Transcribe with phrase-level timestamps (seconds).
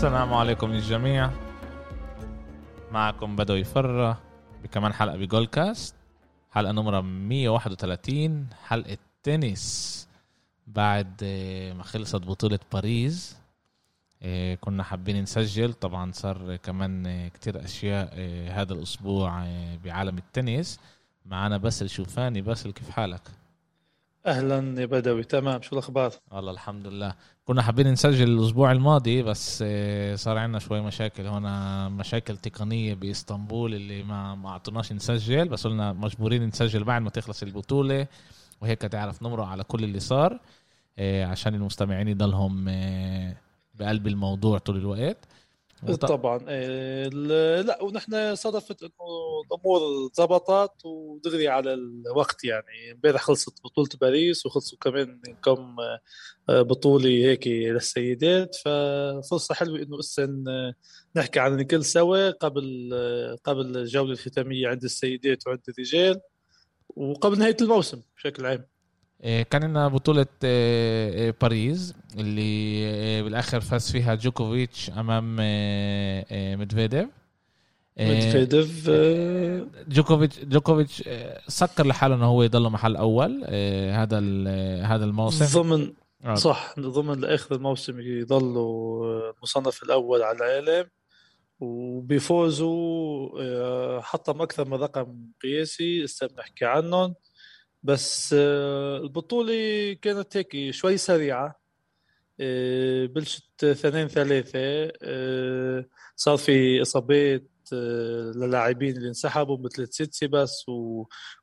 [0.00, 1.30] السلام عليكم للجميع
[2.92, 4.18] معكم بدوي فرة
[4.62, 5.94] بكمان حلقة بجول كاست
[6.50, 10.08] حلقة نمرة 131 حلقة تنس
[10.66, 13.36] بعد آه، ما خلصت بطولة باريس.
[14.22, 15.72] آه، كنا حابين نسجل.
[15.72, 18.14] طبعا صار كمان آه، كتير أشياء
[18.50, 19.44] هذا الأسبوع
[19.84, 20.80] بعالم التنس.
[21.26, 22.40] معنا باسل شوفاني.
[22.40, 23.39] باسل كيف حالك؟
[24.26, 25.24] أهلا يا بدوي.
[25.24, 25.62] تمام.
[25.62, 27.14] شو الأخبار؟ والله الحمد لله.
[27.44, 31.26] كنا حابين نسجل الأسبوع الماضي بس آه، صار عندنا شوي مشاكل.
[31.26, 37.10] هنا مشاكل تقنية بإسطنبول اللي ما ما أعطوناش نسجل بس قلنا مجبورين نسجل بعد ما
[37.10, 38.06] تخلص البطولة
[38.60, 40.38] وهيك تعرف نمرق على كل اللي صار
[40.98, 43.36] آه، عشان المستمعين يضلهم آه،
[43.74, 45.28] بقلب الموضوع طول الوقت.
[46.00, 47.08] طبعا إيه
[47.62, 48.92] لا ونحن صدفت إنه
[49.46, 49.80] الأمور
[50.18, 52.92] ضبطت ودغري على الوقت يعني.
[52.92, 55.76] إمبارح خلصت بطولة باريس وخلصوا كمان كم
[56.48, 58.56] آه، بطولة هيك للسيدات.
[58.64, 60.28] ففرصة حلوة إنه هسه
[61.16, 62.90] نحكي عن الكل سوا قبل
[63.44, 66.20] قبل الجولة الختامية عند السيدات وعند الرجال
[66.88, 68.66] وقبل نهاية الموسم بشكل عام.
[69.22, 75.36] كان لنا بطولة إيه، إيه، باريس اللي بالآخر فاز فيها جوكوفيتش أمام
[76.58, 77.08] ميدفيديف.
[77.98, 78.90] ميدفيديف
[79.88, 81.04] جوكوفيتش جوكوفيتش
[81.48, 83.44] سكر لحاله إنه هو يضل محل أول
[83.94, 84.18] هذا
[84.86, 85.62] هذا الموسم.
[85.62, 85.92] ضمن
[86.24, 86.34] آه.
[86.34, 90.90] صح ضمن لآخر الموسم يضلوا المصنف الأول على العالم.
[91.60, 92.80] وبيفوزوا
[94.00, 97.14] حطم أكثر من رقم قياسي هسه بنحكي عنهم.
[97.82, 99.52] بس آه، البطولة
[100.02, 101.60] كانت هيك شوي سريعة.
[102.40, 104.58] آه، بلشت اثنين ثلاثة.
[105.02, 105.84] آه،
[106.16, 107.50] صار في إصابات
[108.36, 110.66] للاعبين اللي انسحبوا مثل تسيتسيباس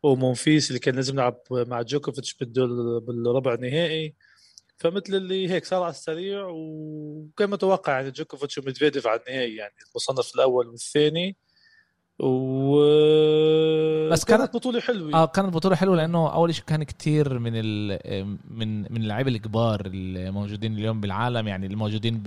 [0.04, 2.66] ومونفيس اللي كان لازم يلعب مع جوكوفيتش بده
[3.00, 4.16] بالربع النهائي.
[4.78, 10.36] فمثل اللي هيك صار على السريع وكان متوقع يعني جوكوفيتش وميدفيديف على النهائي يعني المصنف
[10.36, 11.38] الأول والثاني.
[12.20, 12.78] و
[14.10, 15.14] بس كانت بطولة حلوة.
[15.14, 18.00] آه كانت بطولة حلوة لأنه أول شيء كان كتير من ال...
[18.50, 22.24] من من اللعيبه الكبار الموجودين اليوم بالعالم يعني الموجودين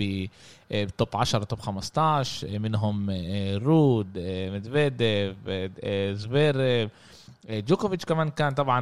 [0.71, 6.89] ب top 10 top 15 منهم آه، رود آه، ميدفيديف آه، زفيريف
[7.51, 8.55] جوكوفيتش كمان كان.
[8.55, 8.81] طبعا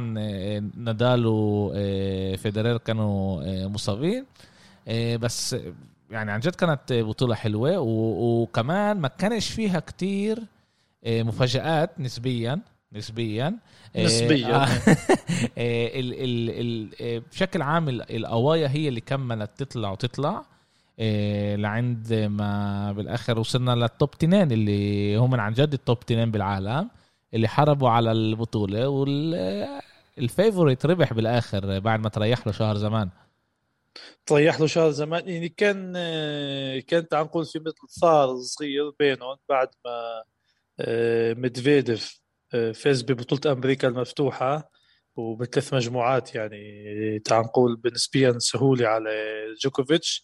[0.77, 4.25] نادال وفيدرير كانوا مصابين.
[5.21, 5.55] بس
[6.11, 7.79] يعني عن جد كانت بطولة حلوة.
[7.79, 10.39] وكمان ما كانش فيها كتير
[11.03, 12.59] آه، مفاجآت نسبيا
[12.93, 13.57] نسبيا.
[13.95, 14.63] آه، نسبيا.
[14.63, 14.67] آه،
[15.57, 16.49] ال ال
[17.01, 20.45] ال بشكل عام القوايا هي اللي كملت تطلع وتطلع.
[21.55, 26.89] لعند ما بالآخر وصلنا لل top تنين اللي هم عن جد ال top تنين بالعالم
[27.33, 28.89] اللي حاربوا على البطولة
[30.17, 33.09] وال favorite ربح بالآخر بعد ما تريح له شهر زمان.
[34.25, 35.29] تريح له شهر زمان.
[35.29, 35.93] يعني كان
[36.79, 40.23] كان تعال نقول في مثل ثأر صغير بينهم بعد ما
[41.33, 42.19] ميدفيديف
[42.53, 44.71] آه، فاز ببطولة أمريكا المفتوحة
[45.15, 49.09] وبثلاث مجموعات يعني تعال نقول نسبيا سهولة على
[49.63, 50.23] جوكوفيتش.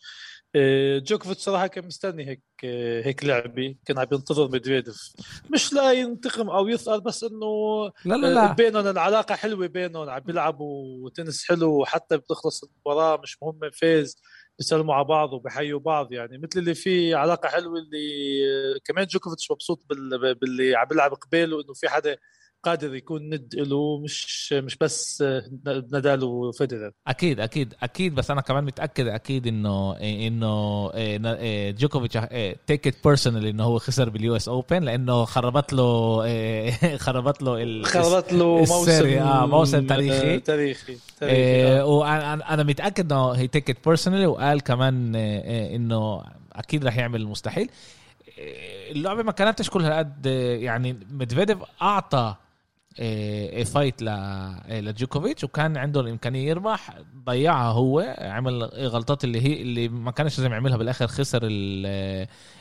[0.56, 2.44] آه، جوكوفيتش صراحة كان مستني هيك
[3.06, 3.76] هيك لعبة.
[3.86, 5.14] كان عم ينتظر ميدفيديف.
[5.54, 8.54] مش لا ينتقم أو يثأر بس إنه لا لا لا.
[8.54, 14.22] بينهم العلاقة حلوة بينهم عم بيلعبوا تنس حلو وحتى بتخلص المباراة مش مهم فاز.
[14.60, 19.86] بيسلموا على بعض وبحيوا بعض يعني مثل اللي في علاقة حلوة اللي كمان جوكوفيتش مبسوط
[19.90, 22.18] باللي عم بيلعب قباله انه في حدا
[22.66, 25.22] قادر يكون ند له مش مش بس
[25.66, 28.16] نادال وفيدرر أكيد أكيد أكيد.
[28.16, 32.18] بس أنا كمان متأكد أكيد إنه إنه إيه، جوكوفيتش
[32.68, 37.84] take it personal إنه هو خسر بال US Open لأنه خربت له إيه، خربت له
[37.84, 40.40] خربت له موسم آه موسم تاريخي.
[40.40, 41.86] تاريخي, تاريخي إيه، آه.
[41.86, 47.70] وأنا أنا متأكد إنه هي take it personal وقال كمان إنه أكيد رح يعمل المستحيل
[48.92, 50.26] اللعبة ما كانتش كل هالقد
[50.59, 52.35] يعني مدفيديف أعطى
[53.66, 57.00] fight إيه، لجوكوفيتش وكان عنده الامكانيه يربح.
[57.26, 61.42] ضيعها هو عمل غلطات اللي هي اللي ما كانش لازم يعملها بالآخر خسر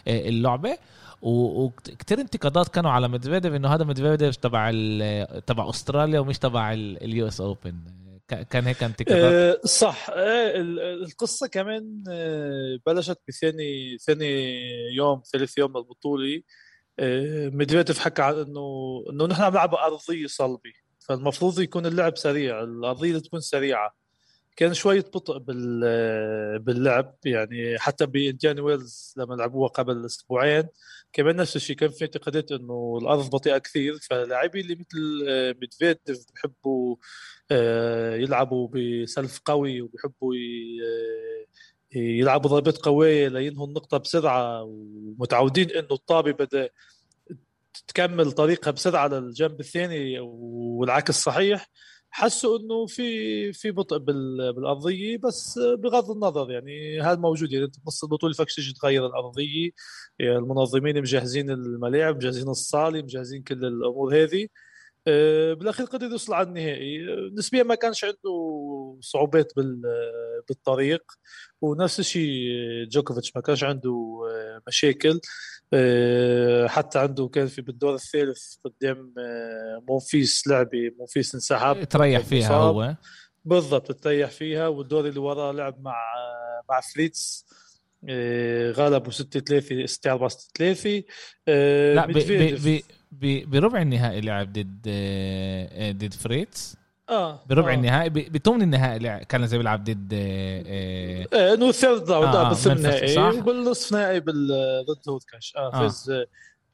[0.06, 0.78] اللعبة.
[1.22, 4.70] وكثير انتقادات كانوا على ميدفيديف إنه هذا ميدفيديف تبع
[5.46, 7.74] تبع أستراليا ومش تبع ال US Open
[8.50, 10.06] كان هيك انتقادات؟ صح.
[10.14, 14.58] القصة كمان آه، بلشت بثاني ثاني
[14.96, 16.36] يوم ثالث يوم البطولة.
[16.36, 16.40] آه،
[17.50, 20.72] ميدفيديف حكى عن انه إنه نحن عم نلعب أرضية صلبة.
[21.08, 23.94] فالمفروض يكون اللعب سريع الأرضية تكون سريعة.
[24.56, 25.38] كان شوية بطء
[26.58, 30.68] باللعب يعني حتى بإنديان ويلز لما لعبوها قبل أسبوعين
[31.12, 33.94] كمان نفس الشيء كان في انتقادات إنه الأرض بطيئة كثير.
[34.10, 36.96] فلاعبي اللي مثل آه، ميدفيديف بحبوا
[37.50, 40.34] آه، يلعبوا بسيرف قوي وبحبوا
[41.94, 46.68] يلعبوا ضربات قوية لينهوا النقطة بسرعة ومتعودين إنه الطابة بدها
[47.88, 51.70] تكمل طريقها بسرعة للجنب الثاني والعكس صحيح.
[52.10, 57.52] حسوا إنه في في بطء بالأرضية بس بغض النظر يعني هذا موجود.
[57.52, 59.70] يعني أنت بنص البطولة فيك تيجي تغير الأرضية.
[60.18, 64.48] يعني المنظمين مجهزين الملاعب مجهزين الصالة مجهزين كل الأمور هذه.
[65.06, 66.98] بالاخير قدر يوصل على النهائي.
[67.38, 69.52] نسبيا ما كانش عنده صعوبات
[70.48, 71.02] بالطريق.
[71.60, 72.50] ونفس الشيء
[72.88, 75.20] جوكوفيتش ما كانش عنده آه، مشاكل.
[75.72, 79.14] آه، حتى عنده كان في بالدور الثالث قدام
[79.88, 81.84] مونفيس لعبه مونفيس انسحب.
[81.84, 82.94] تريح فيها هو.
[83.44, 84.68] بالضبط تريح فيها.
[84.68, 85.96] والدور اللي وراه لعب مع
[86.70, 87.46] مع فريتز.
[88.72, 91.02] غلبوا 6 3 6 4 6 3
[91.94, 92.06] لا
[93.46, 96.76] بربع النهائي لعب ضد آه، ضد فريتز.
[97.08, 97.44] آه.
[97.48, 97.74] بربع آه.
[97.74, 102.76] النهائي بثمن النهائي كان زي بيلعب ضد آه إيه إنه third round آه, آه بالثمن
[102.76, 105.52] النهائي وبالنصف نهائي ضد هودكاش.
[105.56, 105.80] آه, آه.
[105.80, 106.10] فاز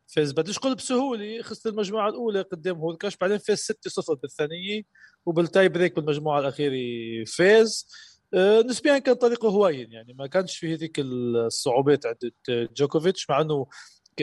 [0.06, 4.82] فاز بديش أقول بسهولة خسر المجموعة الأولى قدام هودكاش بعدين فاز 6-0 بالثانية
[5.26, 7.86] وبال tie break بالمجموعة الأخيرة فاز.
[8.34, 12.32] آه نسبيا كان طريقه هواين يعني ما كانش في هذيك الصعوبات عند
[12.76, 13.66] جوكوفيتش مع إنه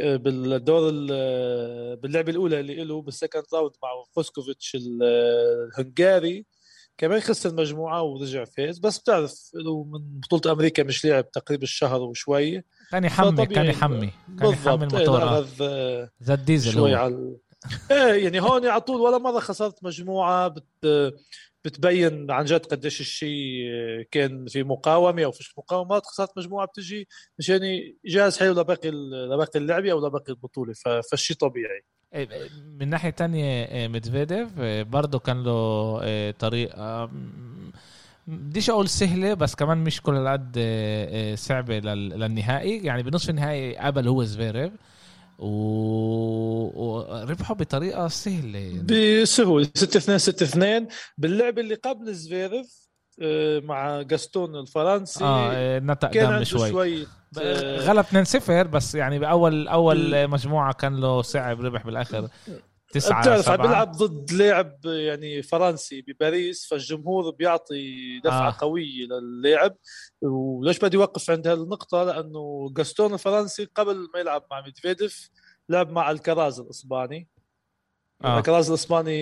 [0.02, 0.92] بالدور
[1.96, 6.46] باللعبة الأولى اللي له بال second round مع فوسكوفيتش الهنغاري.
[6.98, 8.80] كمان خسر المجموعة ورجع فاز.
[8.80, 12.64] بس بتعرف إله من بطولة أمريكا مش لاعب تقريبا الشهر وشوي.
[12.92, 15.46] كان يحمي كان يحمي كان يحمي الموتور
[16.20, 17.36] زاد ديزل شوي على
[17.92, 21.14] إيه يعني هون على طول ولا مرة خسرت مجموعة بت
[21.66, 23.64] بتبين عن جد قديش الشيء
[24.12, 27.08] كان في مقاومة أو فيش مقاومات خسرت مجموعة بتجي
[27.40, 28.90] مشان يعني جاهز حلو لباقي
[29.34, 30.74] لباقي اللعبه أو لباقي البطولة.
[31.12, 31.84] فالشيء طبيعي.
[32.14, 32.30] إيه،
[32.80, 37.10] من ناحية تانية إيه، ميدفيديف إيه، برضه كان له طريقه
[38.28, 40.60] بديش أقول سهلة بس كمان مش كل قد
[41.36, 42.86] صعبة للنهائي.
[42.86, 44.72] يعني بنصف النهائي قبل هو زفيريف.
[46.78, 48.60] وربحوا بطريقة سهلة.
[48.60, 49.22] يعني.
[49.22, 50.88] بسهولة 6 2 6 2
[51.18, 52.88] باللعبه اللي قبل زفيرف
[53.22, 57.08] آه، مع جاستون الفرنسي آه آه، نطق دم شوي, شوي
[57.42, 62.30] آه، غلط 2 0 بس يعني باول أول مجموعة كان له صعب ربح بالآخر.
[62.92, 68.56] تسعة بتعرف عم بيلعب ضد لاعب يعني فرنسي بباريس فالجمهور بيعطي دفعة آه.
[68.60, 69.76] قوية للاعب
[70.22, 75.30] وليش بدي اوقف عند هالنقطة؟ لأنه جاستون الفرنسي قبل ما يلعب مع ميدفيديف
[75.70, 77.28] لعب مع الكراز الإسباني.
[78.24, 78.38] آه.
[78.38, 79.18] الكراز الإسباني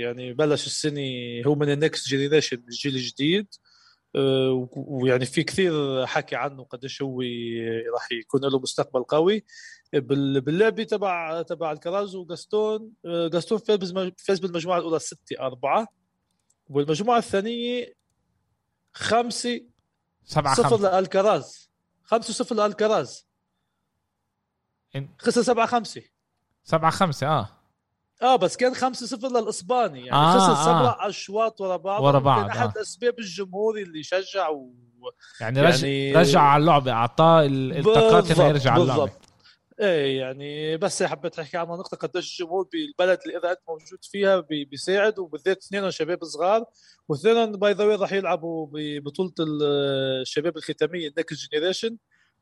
[0.00, 1.02] يعني بلش السنة
[1.46, 3.46] هو من ال next generation الجيل الجديد.
[4.14, 7.20] ويعني في كثير حكي عنه قديش هو
[7.94, 9.44] راح يكون له مستقبل قوي.
[9.92, 15.88] باللعبة تبع تبع الكراز وجاستون جاستون فاز فاز بالمجموعة الأولى 6 4
[16.68, 17.94] والمجموعة الثانية
[18.92, 19.60] 5
[20.24, 21.70] 7 0 لألكراز.
[22.02, 23.28] 5 0 لألكراز.
[25.18, 26.02] خسر 7 5
[26.64, 27.59] 7 5 آه.
[28.22, 30.06] آه بس كان 5 0 للإسباني.
[30.06, 31.08] يعني آه خسر سبع آه.
[31.08, 32.02] أشواط ورا بعض.
[32.02, 32.82] ورا بعض كان أحد آه.
[32.82, 34.70] أسباب الجمهور اللي شجع و...
[35.40, 39.10] يعني, يعني رجع على اللعبه أعطاه الطاقات إنه يرجع على اللعبه
[39.80, 44.40] إيه يعني بس حبيت أحكي عن نقطة قديش الجمهور بالبلد اللي إذا أنت موجود فيها
[44.40, 46.64] بيساعد وبالذات اثنين شباب صغار
[47.08, 51.96] واثنين by the way راح يلعبوا ببطوله الشباب الختامية ال next generation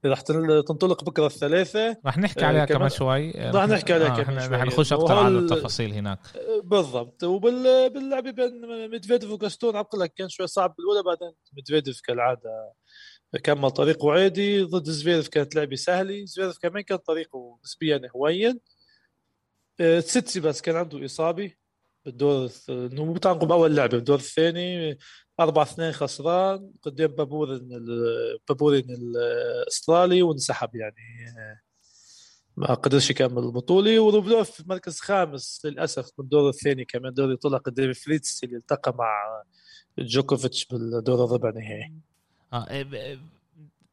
[0.04, 2.88] راح تنطلق بكرة الثلاثة راح نحكي عليها آه كمان.
[2.88, 3.30] شوي.
[3.30, 4.56] راح نحكي عليها آه كمان شوي.
[4.56, 6.18] رح نخش أكثر على التفاصيل هناك.
[6.64, 7.24] بالضبط.
[7.24, 12.72] وباللعبه بين ميدفيديف وجاستون عم لك كان شوي صعب بالاولى بعدين ميدفيديف كالعادة
[13.42, 14.62] كمل طريقه عادي.
[14.62, 16.24] ضد زفيرف كانت لعبة سهلة.
[16.24, 18.60] زفيرف كمان كان طريقه نسبيا هوين
[19.80, 21.52] آه، تسيتسي بس كان عنده إصابة
[22.04, 24.98] بالدور إنه مو بتعنقب أول لعبة بالدور الثاني.
[25.40, 27.68] 4 2 خسران قدام بابورن
[28.48, 30.96] بابورن الأسترالي وانسحب يعني.
[32.56, 33.98] ما قدرش يكمل البطولة.
[33.98, 39.42] وروبلوف مركز خامس للأسف بالدور الثاني كمان دوري طلع قدام فريتز اللي التقى مع
[39.98, 41.92] جوكوفيتش بالدور الربع نهائي.
[42.52, 43.18] آه إيه،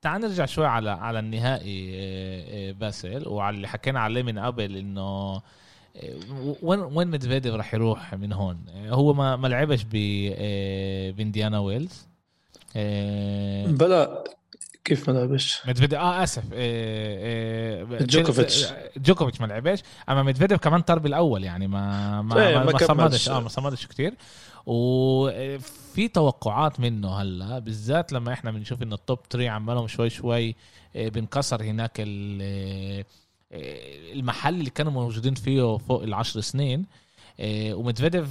[0.01, 4.77] تعال نرجع شوي على على النهائي إيه، إيه، باسل وعلى اللي حكينا عليه من قبل
[4.77, 5.41] إنه
[6.61, 12.07] وين وين ميدفيديف راح يروح من هون؟ هو ما ما لعبش بإنديانا ويلز.
[13.65, 14.23] بلا
[14.83, 16.43] كيف ما لعبش؟ ميدفيديف آه آسف.
[18.03, 18.67] جوكوفيتش.
[18.97, 19.41] جوكوفيتش.
[19.41, 19.79] ما لعبش.
[20.09, 23.29] أما ميدفيديف كمان طار بالأول يعني ما ما ما, ما صمدش.
[23.29, 24.13] آه ما صمدش كثير
[24.65, 30.55] وفي توقعات منه هلا بالذات لما إحنا بنشوف ان التوب 3 عمالهم شوي شوي
[30.95, 33.05] آه، بنكسر هناك آه،
[33.51, 36.85] المحل اللي كانوا موجودين فيه فوق العشر سنين
[37.39, 38.27] آه، ومدفيديف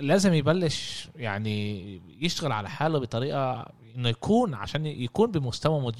[0.00, 5.92] لازم يبلش يعني يشتغل على حاله بطريقة إنه يكون عشان يكون بمستوى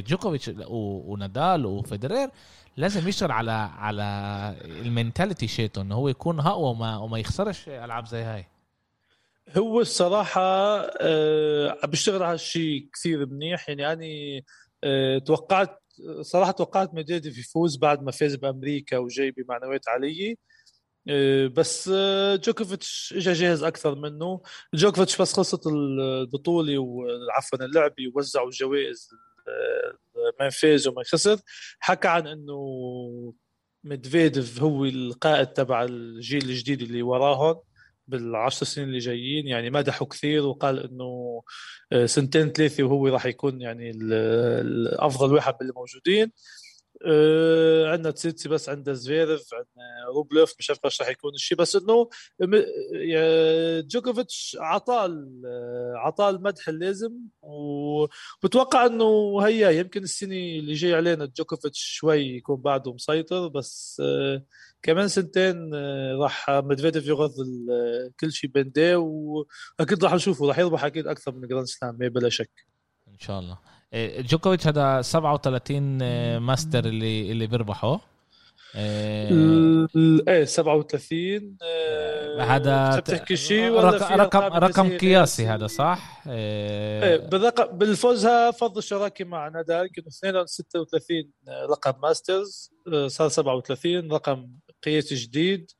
[0.00, 2.28] جوكوفيتش ونادال وفيدرير
[2.76, 4.02] لازم يشتغل على على
[4.64, 8.46] ال mentality تبعته إنه هو يكون أقوى وما, وما يخسرش ألعاب زي هاي.
[9.56, 10.42] هو الصراحة
[11.00, 13.68] أه بيشتغل على هالشيء كثير منيح.
[13.68, 15.81] يعني أنا توقعت
[16.20, 20.34] صراحة توقعت ميدفيديف يفوز بعد ما فاز بأمريكا وجاي بمعنويات عالية.
[21.08, 24.40] أه بس آه، جوكوفيتش اجى جاهز أكثر منه.
[24.74, 29.08] جوكوفيتش بس خلصت البطولة وعفوا اللعبه ووزعوا الجوائز
[30.40, 31.40] من فاز ومن خسر.
[31.80, 33.34] حكى عن إنه
[33.84, 37.60] ميدفيديف هو القائد تبع الجيل الجديد اللي وراهم.
[38.08, 41.42] بالعشر سنين اللي جايين يعني مدحه كثير وقال إنه
[41.92, 46.32] آه، سنتين ثلاثة وهو راح يكون يعني الافضل واحد باللي موجودين.
[47.06, 51.58] آه، عندنا تسيتسيباس عندنا زفيرف عندنا روبلوف مش عارف إيش راح يكون الشيء.
[51.58, 52.08] بس إنه
[53.82, 55.28] جوكوفيتش عطاه
[55.96, 62.92] عطاه المدح اللازم وبتوقع إنه هيا يمكن السنة اللي جاي علينا جوكوفيتش شوي يكون بعده
[62.92, 64.42] مسيطر بس آه،
[64.82, 67.32] كمان سنتين آه، راح مدفيديف يخض
[68.20, 72.50] كل شيء بين واكيد راح نشوفه راح يربح أكيد أكثر من Grand Slam بلا شك.
[73.08, 73.58] إن شاء الله.
[73.92, 78.00] إيه، جوكوفيتش هذا 37 آه، ماستر اللي اللي بيربحه.
[78.74, 80.44] إيه.
[80.44, 87.16] 37 آه، هذا بتحكي شيء ولا رقم رقم قياسي هذا صح؟ إيه.
[87.16, 90.10] بالرقم بالفوز هذا فض الشراكة مع نادال كانوا
[90.46, 91.30] 36
[91.70, 94.48] لقب ماسترز آه، صار 37 رقم
[94.82, 95.70] قياسي جديد.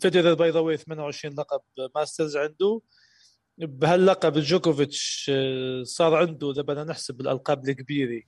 [0.00, 1.60] فيدرر باي ذا 28 لقب
[1.94, 2.80] ماسترز عنده.
[3.58, 8.22] بهاللقب جوكوفيتش آه، صار عنده إذا بدنا نحسب الالقاب الكبيرة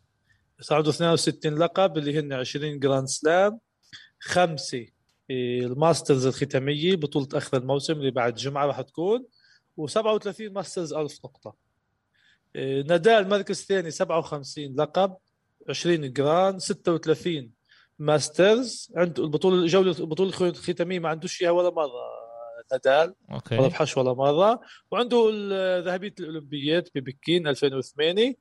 [0.60, 3.60] صار عنده 62 لقب اللي هن 20 جراند سلام
[4.20, 4.86] خمسة
[5.30, 9.26] آه، الماسترز الختامية بطولة آخر الموسم اللي بعد جمعة راح تكون
[9.80, 11.54] و37 ماسترز 1000 نقطة.
[12.56, 15.16] آه، نادال مركز ثاني 57 لقب
[15.68, 17.50] 20 جراند 36
[18.00, 22.20] ماسترز عنده البطولة الجوله البطولة الختامية ما عندوش اياها ولا مرة
[22.72, 23.56] نادال okay.
[23.56, 24.60] ما ربحش ولا مرة.
[24.90, 25.30] وعنده
[25.80, 28.34] ذهبيه الأولمبيات ببكين 2008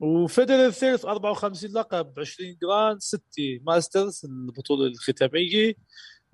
[0.00, 3.22] وفيدرر الثالث 54 لقب 20 جراند 6
[3.62, 5.72] ماسترز البطولة الختامية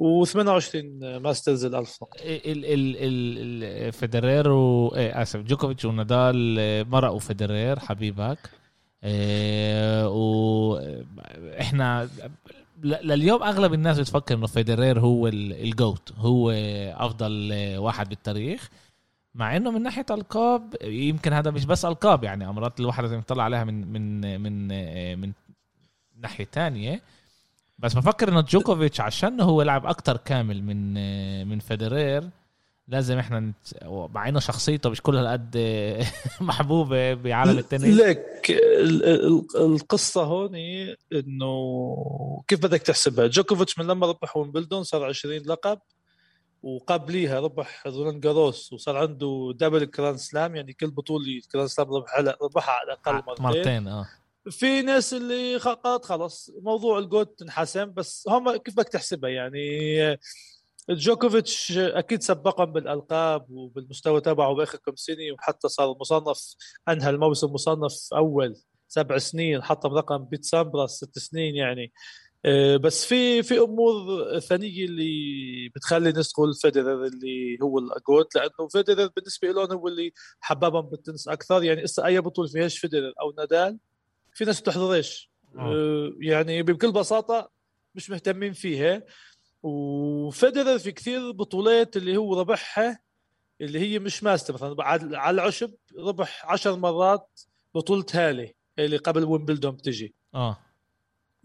[0.02, 7.18] و28 ماسترز ال 1000 نقطه ال ال ال فيدرير و إيه آسف جوكوفيتش ونادال مرقوا
[7.18, 8.38] فيدرير حبيبك.
[9.04, 12.08] إيه وإحنا
[12.82, 16.50] لليوم اغلب الناس بتفكر انه فيدرير هو ال GOAT هو
[16.96, 18.68] افضل واحد بالتاريخ
[19.34, 23.44] مع انه من ناحية القاب يمكن هذا مش بس القاب يعني امرات الواحد لازم يطلع
[23.44, 24.68] عليها من من من
[25.20, 25.32] من
[26.20, 27.02] ناحية تانية.
[27.78, 30.94] بس بفكر انه جوكوفيتش عشان هو لعب أكتر كامل من
[31.49, 32.25] من فيدرير
[32.88, 33.84] لازم إحنا نت...
[33.84, 35.56] مع انه شخصيته مش كل هالقد
[36.40, 38.60] محبوبه بعالم التنس؟ لك
[39.56, 40.54] القصة هون
[41.12, 45.78] إنه كيف بدك تحسبها؟ جوكوفيتش من لما ربح ويمبلدون صار 20 لقب
[46.62, 52.36] وقبليها ربح رولان جاروس وصار عنده double جراند سلام يعني كل بطولة جراند سلام ربحها
[52.42, 53.44] ربحها على الأقل مرتين.
[53.44, 54.06] مرتين آه.
[54.50, 59.96] في ناس اللي قالت خلص موضوع ال GOAT انحسم بس هم كيف بدك تحسبها؟ يعني
[60.90, 66.54] جوكوفيتش أكيد سبقهم بالألقاب وبالمستوى تبعه بآخر كم سنة وحتى صار مصنف
[66.88, 68.56] أنهى الموسم مصنف أول
[68.88, 71.92] سبع سنين حطم رقم بيت سامبراس ست سنين يعني.
[72.46, 73.94] آه، بس في في أمور
[74.40, 79.88] ثانية اللي بتخلي الناس تقول فيدرر اللي هو ال GOAT لأنه فيدرر بالنسبة لهم هو
[79.88, 81.62] اللي حببهم بالتنس أكثر.
[81.62, 83.78] يعني إسا أي بطولة فيهاش فيدرر؟ أو نادال؟
[84.34, 86.12] في ناس بتحضرش آه.
[86.20, 87.50] يعني بكل بساطة
[87.94, 89.02] مش مهتمين فيها.
[89.64, 92.99] وفيدرر في كثير بطولات اللي هو ربحها
[93.61, 94.76] اللي هي مش ماستر مثلا
[95.18, 97.40] على العشب ربح عشر مرات
[97.75, 100.14] بطولة هالة اللي قبل ويمبلدون بتجي.
[100.35, 100.59] آه.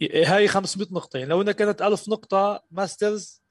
[0.02, 1.18] هاي 500 نقطة.
[1.18, 3.42] يعني لو إنها كانت 1000 نقطة ماسترز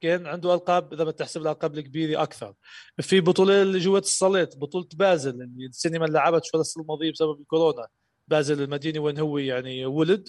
[0.00, 2.54] كان عنده ألقاب إذا بتحسب الألقاب الكبيرة أكثر.
[3.00, 7.40] في بطولة اللي جوات الصالات بطولة بازل اللي السنة ما لعبتش ولا السنة الماضيه بسبب
[7.40, 7.86] الكورونا.
[8.28, 10.28] بازل المدينة وين هو يعني ولد.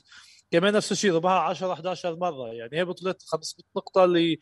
[0.54, 2.54] كمان نفس الشيء ربحها 10 11 مرة.
[2.54, 4.40] يعني هي بطوله 500 نقطة اللي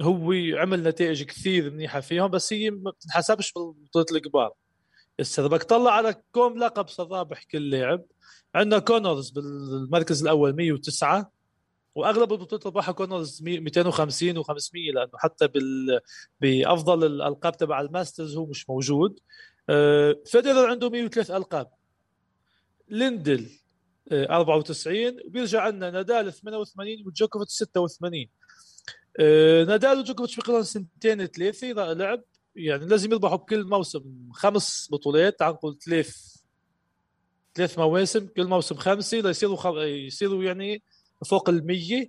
[0.00, 4.52] هو عمل نتائج كثير منيحة فيهم بس هي ما بتنحسبش بالبطولات الكبار.
[5.20, 8.04] هسه بدك تطلع على كم لقب صار رابح كل لاعب
[8.54, 11.30] عندنا كونرز بالمركز الأول 109
[11.94, 16.00] وأغلب البطولات ربحها كونرز 250 و500 لأنه حتى بال
[16.40, 19.20] بأفضل الألقاب تبع الماسترز هو مش موجود.
[19.68, 21.70] آه، فيدرر عنده 103 ألقاب.
[22.88, 23.61] ليندل
[24.12, 28.26] 94 وبيرجع عندنا نادال 88 وجوكوفيتش 86
[29.20, 32.22] آه، نادال وجوكوفيتش بخلال سنتين ثلاثة لعب.
[32.56, 36.16] يعني لازم يربحوا بكل موسم خمس بطولات تعال نقول ثلاث
[37.54, 39.66] ثلاث مواسم كل موسم خمسة ليصيروا خ...
[39.76, 40.82] يصيروا يعني
[41.26, 42.06] فوق ال 100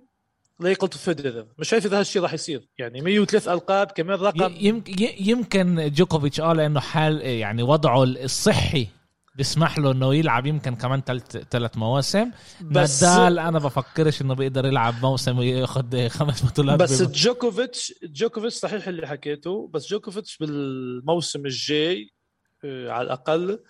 [0.60, 1.46] ليقلتوا فيدرر.
[1.58, 2.68] مش شايف إذا هالشيء راح يصير.
[2.78, 4.54] يعني 103 ألقاب كمان رقم.
[4.60, 8.88] يمكن يمكن جوكوفيتش آه لأنه حال يعني وضعه الصحي
[9.34, 11.02] بيسمح له إنه يلعب يمكن كمان
[11.50, 17.12] ثلاث مواسم بس نادال أنا بفكرش إنه بيقدر يلعب موسم وياخذ خمس بطولات بس بم...
[17.12, 22.10] جوكوفيتش جوكوفيتش صحيح اللي حكيته بس جوكوفيتش بالموسم الجاي
[22.64, 23.62] آه على الأقل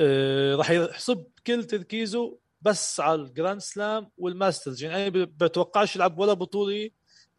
[0.00, 6.32] آه راح يحسب كل تركيزه بس على الجراند سلام والماسترز يعني أنا بتوقعش يلعب ولا
[6.32, 6.90] بطولة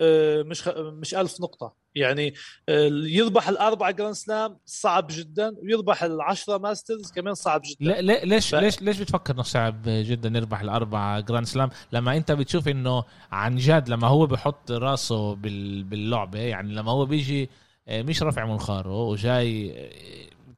[0.01, 0.67] آه مش.
[0.67, 2.33] مش 1000 نقطة يعني
[2.69, 7.85] آه، يربح الأربعة جراند سلام صعب جدا ويربح العشرة ماسترز كمان صعب جدا.
[7.91, 8.55] لا لا ليش ف...
[8.55, 13.55] ليش ليش بتفكر إنه صعب جدا يربح الأربعة جراند سلام لما أنت بتشوف إنه عن
[13.55, 15.83] جد لما هو بحط راسه بال...
[15.83, 17.49] باللعبة يعني لما هو بيجي
[17.87, 19.75] آه، مش رافع منخاره وجاي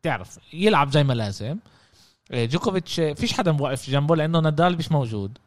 [0.02, 1.58] بتعرف آه، يلعب زي ما لازم.
[2.34, 5.38] جوكوفيتش فيش حدا موقف جنبه لأنه نادال مش موجود.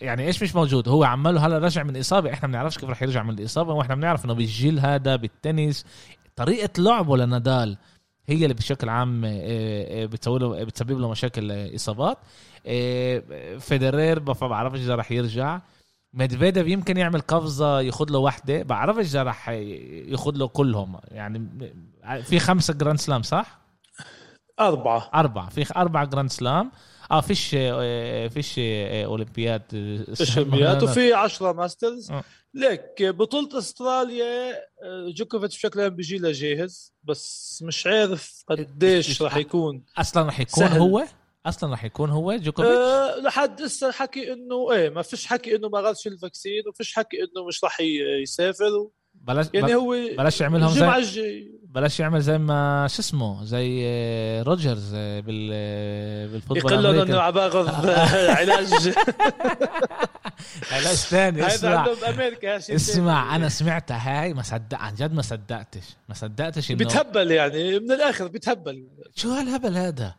[0.00, 3.02] يعني إيش مش موجود؟ هو عماله هلا رجع من إصابة إحنا ما بنعرفش كيف رح
[3.02, 5.86] يرجع من الإصابة وإحنا بنعرف إنه بالجيل هذا بالتنس.
[6.36, 7.78] طريقة لعبه لنادال
[8.26, 9.20] هي اللي بشكل عام
[10.06, 12.18] بتسوي له بتسبب له مشاكل إصابات.
[13.58, 15.60] فيدرير ما بعرفش إذا رح يرجع.
[16.14, 20.98] ميدفيديف يمكن يعمل قفزة ياخذ له وحدة بعرفش إذا رح ياخذ له كلهم.
[21.10, 21.48] يعني
[22.22, 23.58] في خمسة جراند سلام صح؟
[24.60, 25.10] أربعة.
[25.14, 25.48] أربعة.
[25.48, 26.70] في أربعة جراند سلام
[27.10, 29.62] آه فيش آه، فيش آه، أولمبياد.
[30.14, 30.82] فيش أولمبياد.
[30.84, 32.10] وفي 10 ماسترز.
[32.10, 32.24] آه.
[32.54, 34.54] ليك بطولة أستراليا
[35.08, 39.84] جوكوفيتش بشكل عام بيجي له جاهز بس مش عارف قديش راح يكون.
[39.98, 40.80] أصلا راح يكون سهل.
[40.80, 41.04] هو؟
[41.46, 45.68] أصلا راح يكون هو جوكوفيتش؟ أه لحد هسه الحكي إنه إيه ما فيش حكي إنه
[45.68, 47.80] ما أخذش ال vaccine وفيش حكي إنه مش راح
[48.22, 48.88] يسافر
[49.26, 50.70] بلاش يعني هو بلاش يعملهم
[51.02, 56.72] زي بلاش يعمل زي ما شو اسمه؟ زي آه، روجرز آه، بال آه، بال football
[56.72, 57.68] يقول إنه عم باخذ
[58.38, 58.94] علاج.
[60.72, 61.86] علاج ثاني اسمع.
[62.08, 65.84] أمريكا اسمع أنا سمعتها هاي ما صدق عن جد ما صدقتش.
[66.08, 68.86] ما صدقتش انه بتهبل يعني من الآخر بتهبل.
[69.16, 70.14] شو هالهبل هذا؟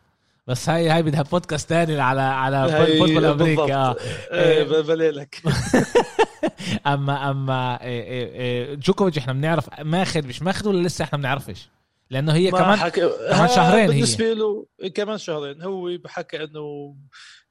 [0.46, 3.96] بس هاي هاي بدها بودكاست تاني على على football أمريكا آه.
[4.32, 5.42] إيه بليلك.
[6.86, 11.68] اما أما إيه، إيه، إيه، جوكوفيتش إحنا بنعرف ماخذ مش ماخذ ولا لسه إحنا بنعرفش
[12.10, 13.00] لأنه هي كمان حك...
[13.00, 14.34] كمان شهرين بالنسبة هي.
[14.34, 15.62] له كمان شهرين.
[15.62, 16.96] هو بحكى إنه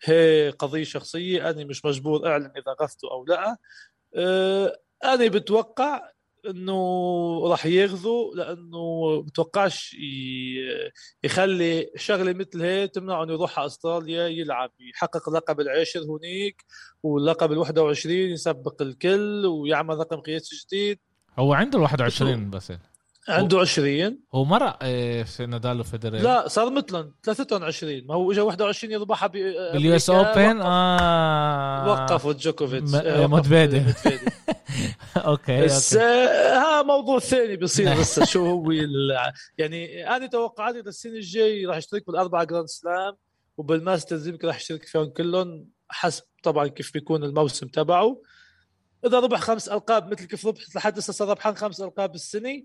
[0.04, 3.58] هي قضية شخصية أنا مش مجبور أعلن إذا أخذته أو لا.
[4.16, 6.02] أه أنا بتوقع
[6.49, 9.95] إنه راح ياخذوا لأنه بتوقعش
[11.23, 16.65] يخلي شغلة مثل هي تمنعه إنه يروح على أستراليا يلعب يحقق اللقب العاشر هنيك
[17.03, 20.99] واللقب ال 21 يسبق الكل ويعمل رقم قياسي جديد.
[21.39, 22.71] هو عنده ال 21 بس.
[23.28, 28.32] عنده 20 هو مرق آه، في نادال وفيدرر لا صار مثلهم ثلاثتهم 20 ما هو
[28.32, 31.88] اجى 21 يربحها باليو إس أوبن؟ آه.
[31.92, 32.94] وقفوا جوكوفيتش.
[32.96, 33.84] آه مدفيدي
[35.18, 38.72] أوكي بس آه ها موضوع ثاني بيصير بس شو هو
[39.58, 43.15] يعني أنا توقعاتي السنة الجاي راح يشترك بالأربعة grand slam
[43.58, 48.22] وبال masters يمكن راح يشترك فيهم كلهم حسب طبعا كيف بيكون الموسم تبعه.
[49.06, 52.64] إذا ربح خمس ألقاب مثل كيف ربح لحد هسه صار ربحان خمس ألقاب السنة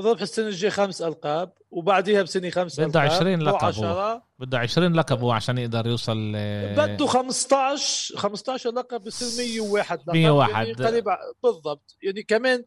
[0.00, 5.30] ربح السنة الجايه خمس ألقاب وبعديها بسنه خمس بده 20 لقب بده 20 لقب هو
[5.30, 6.32] عشان يقدر يوصل
[6.76, 10.14] بده 15 15 لقب بصير 101 لقب.
[10.14, 11.02] 101 يعني
[11.42, 11.96] بالضبط.
[12.02, 12.64] يعني كمان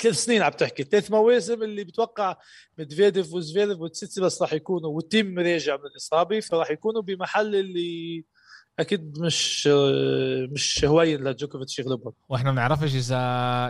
[0.00, 0.82] ثلاث سنين عم تحكي.
[0.82, 2.36] ثلاث مواسم اللي بتوقع
[2.78, 3.78] مدفيديف وزفيرف
[4.20, 8.24] بس راح يكونوا والتيم راجع من الاصابه فراح يكونوا بمحل اللي
[8.78, 9.66] أكيد مش
[10.52, 13.18] مش هواين لجوكوفيتش يغلبهم وإحنا ما بنعرفش إذا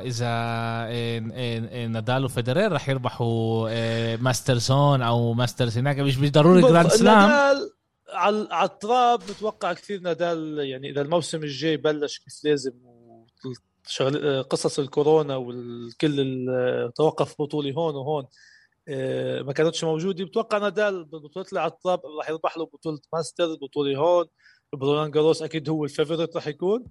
[0.04, 7.70] إذا نادال وفيدرير رح يربحوا ماستر زون أو masters هناك مش ضروري grand slam نادال
[8.08, 12.72] على على التراب بتوقع كثير نادال يعني إذا الموسم الجاي بلش كيف لازم
[13.86, 16.46] شغل قصص الكورونا والكل
[16.96, 18.26] توقف بطولي هون وهون
[19.46, 20.24] ما كانتش موجودة.
[20.24, 24.26] بتوقع نادال بطولة على التراب راح يربح له بطولة ماستر بطولة هون.
[24.74, 26.84] برولان جاروس أكيد هو ال favorite راح يكون.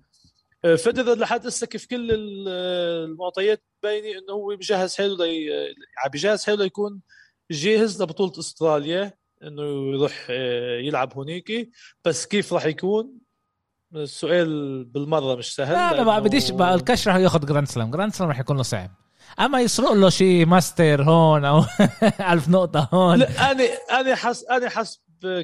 [0.65, 5.49] آه، فيدرر لحد هسه كيف كل المعطيات باينة إنه هو بجهز حاله لي
[6.03, 7.01] عم بجهز حاله ليكون
[7.51, 9.13] جاهز لبطولة أستراليا
[9.43, 11.69] إنه يروح آه، يلعب هونيك
[12.05, 13.11] بس كيف راح يكون؟
[13.95, 18.29] السؤال بالمرة مش سهل لا لا ما بديش الكش راح ياخذ grand slam grand slam
[18.29, 18.91] راح يكون له صعب.
[19.39, 21.63] أما يسرق له شيء ماستر هون أو
[22.31, 23.19] ألف نقطة هون.
[23.19, 24.99] لا أنا أنا حس أنا حسب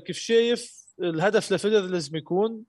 [0.08, 2.64] كيف شايف الهدف لفيدرر لازم يكون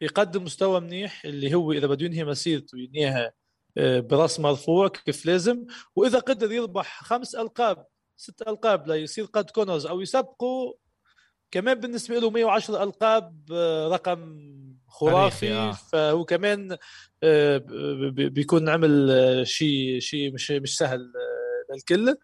[0.00, 3.32] يقدم مستوى منيح اللي هو إذا بده ينهي مسيرته ينهيها
[3.78, 5.66] آه، براس مرفوع كيف لازم.
[5.96, 7.86] وإذا قدر يربح خمس ألقاب
[8.16, 10.72] ست ألقاب ليصير قد كونرز أو يسبقوا
[11.50, 14.38] كمان بالنسبة له 110 ألقاب آه، رقم
[14.88, 15.52] خرافي.
[15.52, 15.72] آه.
[15.72, 16.76] فهو كمان
[17.22, 17.62] آه،
[18.10, 21.12] بيكون عمل شيء شيء مش مش سهل
[21.74, 22.16] للكل.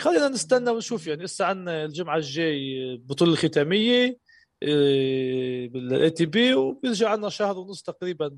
[0.00, 4.25] خلينا نستنى ونشوف يعني لسه عندنا الجمعة الجاي البطوله الختامية.
[4.62, 8.36] بال ATP وبيرجع عندنا شهر ونص تقريبا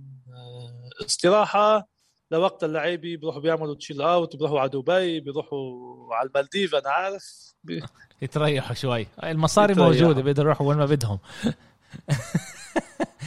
[1.06, 1.88] استراحة
[2.30, 7.82] لوقت اللعيبه بيروحوا بيعملوا chill out بيروحوا على دبي بيروحوا على المالديف أنا عارف بي...
[8.22, 9.92] يتريحوا شوي المصاري يتريحوا.
[9.92, 11.18] موجودة بيقدروا يروحوا وين ما بدهم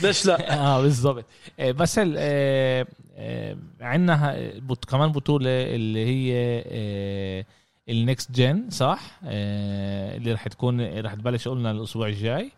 [0.03, 1.25] ليش لا؟ آه بالضبط
[1.59, 4.51] آه، بس آه آه عندنا
[4.89, 7.45] كمان بطولة اللي هي آه
[7.89, 12.51] ال next gen صح؟ آه اللي رح تكون رح تبلش قلنا الأسبوع الجاي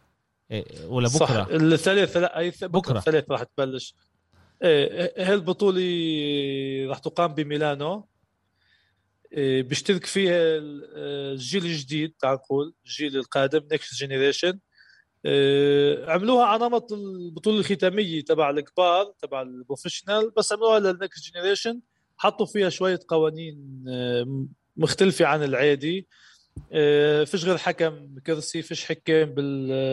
[0.53, 2.97] آه ولا بكرة؟ صح الثالث لا أي بكرة.
[2.97, 3.95] الثالث رح تبلش.
[4.63, 5.83] إيه هالبطولة
[6.89, 8.07] راح تقام بميلانو.
[9.33, 14.59] إيه، بيشترك فيها الجيل الجديد تعال نقول الجيل القادم next generation
[15.25, 21.23] إيه، عملوها على نمط البطولة الختامية تبع الكبار تبع ال professional بس عملوها لل next
[21.23, 21.79] generation
[22.17, 24.45] حطوا فيها شوية قوانين إيه،
[24.77, 26.07] مختلفة عن العادي.
[27.25, 29.25] فيش غير حكم كرسي فيش حكم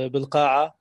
[0.09, 0.81] بالقاعة.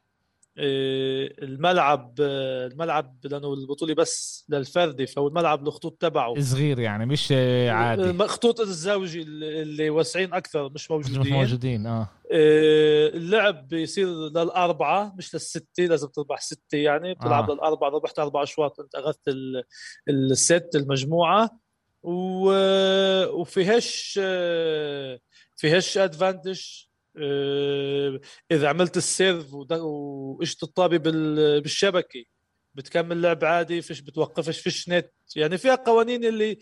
[0.62, 6.42] آه، الملعب الملعب لأنه البطولة بس للفردي فهو الملعب الخطوط تبعه.
[6.42, 7.32] صغير يعني مش
[7.70, 8.28] عادي.
[8.28, 11.88] خطوط الزوجي اللي واسعين أكثر مش موجودين مش موجودين.
[11.88, 17.14] آه, آه، اللعب بيصير للأربعة مش للستة لازم تربح ستة يعني.
[17.14, 17.54] بتلعب آه.
[17.54, 19.22] للأربعة ربحت أربع أشواط أنت أخذت
[20.10, 21.50] الست المجموعة.
[22.04, 24.20] وفيهاش
[25.56, 26.62] فيهاش advantage
[27.18, 28.20] آه،
[28.52, 30.98] إذا عملت ال serve واجت الطابه
[31.60, 32.24] بالشبكة.
[32.76, 35.12] بتكمل لعب عادي فيش بتوقفش فيش نت.
[35.36, 36.58] يعني فيها قوانين اللي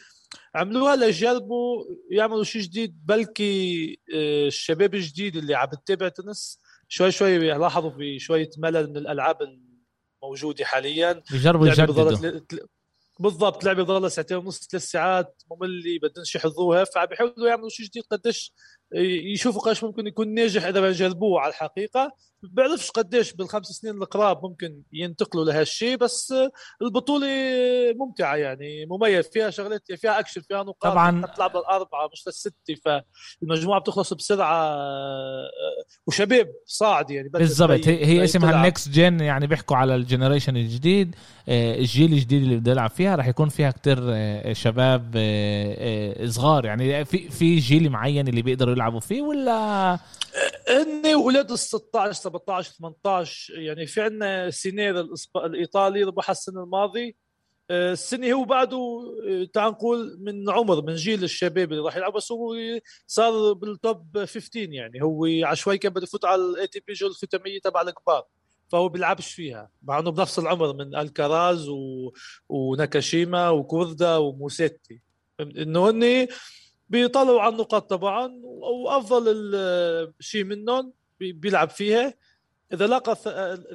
[0.56, 7.38] عملوها ليجربوا يعملوا شيء جديد بلكي آه، الشباب الجديد اللي عم بتتابع تنس شوي شوي
[7.40, 9.38] لاحظوا في شوية ملل من الألعاب
[10.24, 11.24] الموجودة حاليا.
[11.68, 12.68] بيجربوا يجددوا.
[13.20, 18.04] بالضبط لعبه ضلها ساعتين ونص ثلاث ساعات ممله بدهم يحفظوها فعم بيحاولوا يعملوا شيء جديد
[18.12, 18.54] قديش
[19.34, 22.12] يشوفوا قديش ممكن يكون ناجح إذا بجربوه على الحقيقة.
[22.44, 26.34] بعرفش قديش بالخمس سنين القراب ممكن ينتقلوا لهالشيء بس
[26.82, 27.28] البطولة
[27.96, 31.22] ممتعة يعني مميز فيها شغلات فيها أكشن فيها نقاط طبعا.
[31.22, 32.76] بتلعب للاربعه مش للستة
[33.42, 34.78] فالمجموعة بتخلص بسرعة
[36.08, 37.88] وشباب صاعد يعني بالضبط.
[37.88, 41.16] هي, هي اسمها النكست gen يعني بيحكوا على ال generation الجديد.
[41.50, 46.66] آه، الجيل الجديد اللي بده يلعب فيها راح يكون فيها كتير آه، شباب آه، صغار.
[46.66, 50.00] يعني في في جيل معين اللي بيقدروا يلعبوا فيه ولا؟
[50.70, 57.16] هن أولاد ال 16 17 18 يعني في عندنا سينر الإيطالي ربح السنة الماضي.
[57.70, 58.78] آه، السنة هو بعده
[59.30, 62.14] آه، تعال نقول من عمر من جيل الشباب اللي راح يلعب.
[62.14, 62.56] بس هو
[63.08, 65.04] صار بال top 15 يعني.
[65.04, 68.24] هو عشوائي كان بده يفوت على ال ATP جو الختامية تبع الكبار.
[68.70, 69.70] فهو بيلعبش فيها.
[69.84, 72.12] مع إنه بنفس العمر من الكراز و...
[72.50, 75.02] وناكاشيما وكوردا وموسيتي.
[75.40, 76.28] إنه هن
[76.90, 79.56] بيطلعوا على النقاط طبعا وأفضل
[80.20, 82.14] شيء منهم بيلعب فيها.
[82.74, 83.18] إذا لقى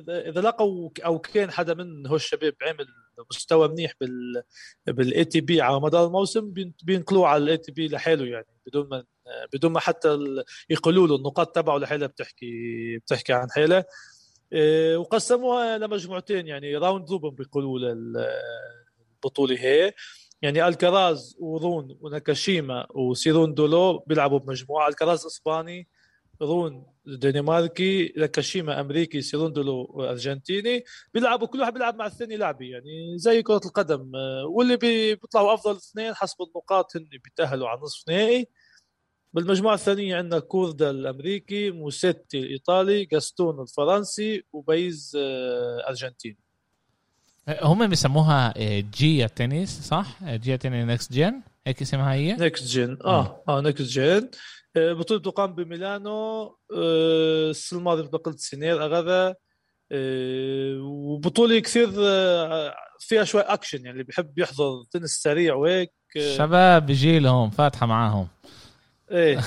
[0.09, 2.87] إذا لقوا أو كان حدا من هو الشباب عمل
[3.31, 4.43] مستوى منيح بال
[4.87, 9.05] بال ATP على مدار الموسم بينقلوه على ال ATP لحاله يعني بدون ما
[9.53, 10.19] بدون ما حتى
[10.71, 13.85] يقولوا له النقاط تبعه لحالها بتحكي بتحكي عن حالها
[14.53, 19.93] إيه، وقسموها لمجموعتين يعني round robin بيقولوا للبطوله هي.
[20.43, 24.89] يعني الكراز ورون وناكاشيما وسيروندولو بيلعبوا بمجموعة.
[24.89, 25.89] الكراز إسباني
[26.43, 30.85] رون دنماركي ناكاشيما أمريكي سيروندولو أرجنتيني.
[31.15, 34.13] بيلعبوا كل واحد بيلعب مع الثاني لعبه يعني زي كرة القدم.
[34.47, 38.47] واللي بيطلعوا أفضل اثنين حسب النقاط هن بيتأهلوا على نصف نهائي.
[39.35, 46.42] بالمجموعة الثانية عندنا كوردا الأمريكي موسيتي الإيطالي جاستون الفرنسي وبيز آه، أرجنتيني.
[47.49, 52.67] هم بيسموها آه، جيا تنس صح؟ آه، جيا تنس next gen هيك اسمها هي؟ next
[52.67, 54.31] gen آه آه next gen
[54.77, 56.57] بطولة تقام بميلانو
[57.51, 59.35] السنة الماضية مثل قلت سينر أخذها
[60.81, 61.89] وبطولة كثير
[63.01, 65.93] فيها شوي اكشن يعني اللي بيحب يحضر تنس سريع وهيك.
[66.37, 68.29] شباب جيلهم فاتحة معاهم.
[69.13, 69.41] إيه.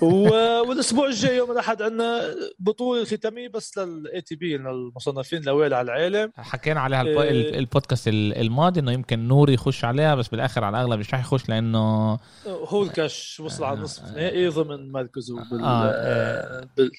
[0.68, 6.32] والأسبوع الجاي يوم الأحد عندنا بطولة ختامية بس لل ATP للمصنفين الأوائل على العالم.
[6.36, 7.58] حكينا عليها إيه.
[7.58, 12.18] البودكاست الماضي إنه يمكن نوري يخش عليها بس بالآخر على الأغلب مش راح يخش لأنه
[12.46, 14.12] هو هوركاش وصل على النصف آه.
[14.12, 16.68] نهائي ضمن مركزه بال آه آه.
[16.76, 16.90] بال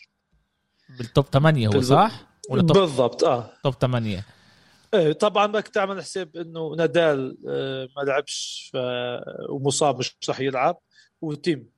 [0.98, 3.50] بال top 8 هو صح؟ ولا بالضبط آه.
[3.64, 4.26] top 8
[4.94, 8.72] إيه طبعا بدك تعمل حساب إنه نادال آه، ما لعبش
[9.50, 10.78] ومصاب مش رح يلعب
[11.22, 11.70] وتيم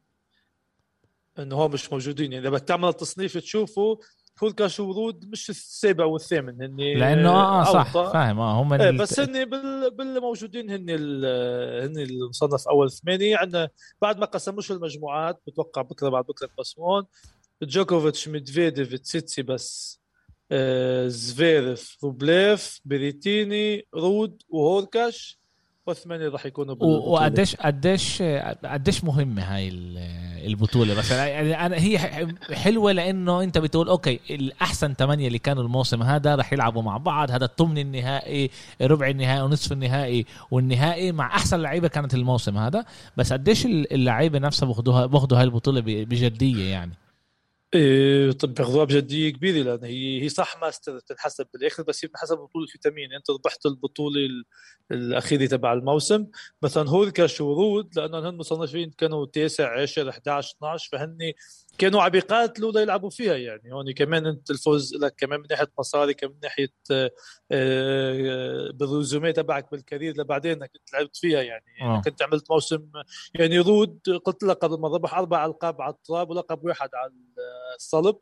[1.39, 2.33] إنه هو مش موجودين.
[2.33, 3.99] يعني بدك تعمل التصنيف تشوفه
[4.35, 9.19] هوركاش ورود مش السابع والثامن هن لأنه آه, آه صح فاهم آه هم إيه بس
[9.19, 9.91] هن بال...
[9.91, 11.25] بالموجودين هن ال...
[11.83, 13.37] هن المصنف أول ثمانية.
[13.37, 13.69] عندنا
[14.01, 17.03] بعد ما قسموش المجموعات بتوقع بكرة بعد بكرة يقسمون
[17.63, 19.99] جوكوفيتش ميدفيديف تسيتسيباس
[20.51, 25.42] آه زفيرف روبليف بيريتيني رود وهوركاش.
[25.87, 28.21] والثمانية راح يكونوا وقديش قديش
[28.65, 29.69] قديش مهمة هاي
[30.47, 31.97] البطولة بس؟ يعني أنا هي
[32.51, 37.31] حلوة لأنه أنت بتقول أوكي الأحسن ثمانية اللي كانوا الموسم هذا راح يلعبوا مع بعض
[37.31, 38.49] هذا الثمن النهائي
[38.81, 42.85] ربع النهائي ونصف النهائي والنهائي مع أحسن لعيبة كانت الموسم هذا.
[43.17, 47.02] بس قديش اللعيبة نفسها باخذوها باخذوا هاي البطولة بجدية يعني؟
[47.75, 52.37] إيه طب بياخذوها بجدية كبيرة لأن هي هي صح ماستر تنحسب بالآخر بس هي بتنحسب
[52.37, 53.13] بطولة في تمن.
[53.13, 54.19] أنت ربحت البطولة
[54.91, 56.27] الأخيرة تبع الموسم.
[56.61, 61.17] مثلا هوركاش ورود لأنه هن مصنفين كانوا تاسع 10 11 12 فهن
[61.77, 63.73] كانوا عم يقاتلوا ليلعبوا فيها يعني.
[63.73, 67.11] هون كمان انت الفوز لك كمان من ناحية مصاري كمان من ناحية آه،
[67.51, 71.65] آه، بال résumé تبعك بال career لبعدين انك انت لعبت فيها يعني.
[71.81, 72.01] أوه.
[72.01, 72.85] كنت عملت موسم
[73.33, 77.11] يعني رود قلت لك قبل ما ربح أربع ألقاب على التراب ولقب واحد على
[77.75, 78.15] الصلب.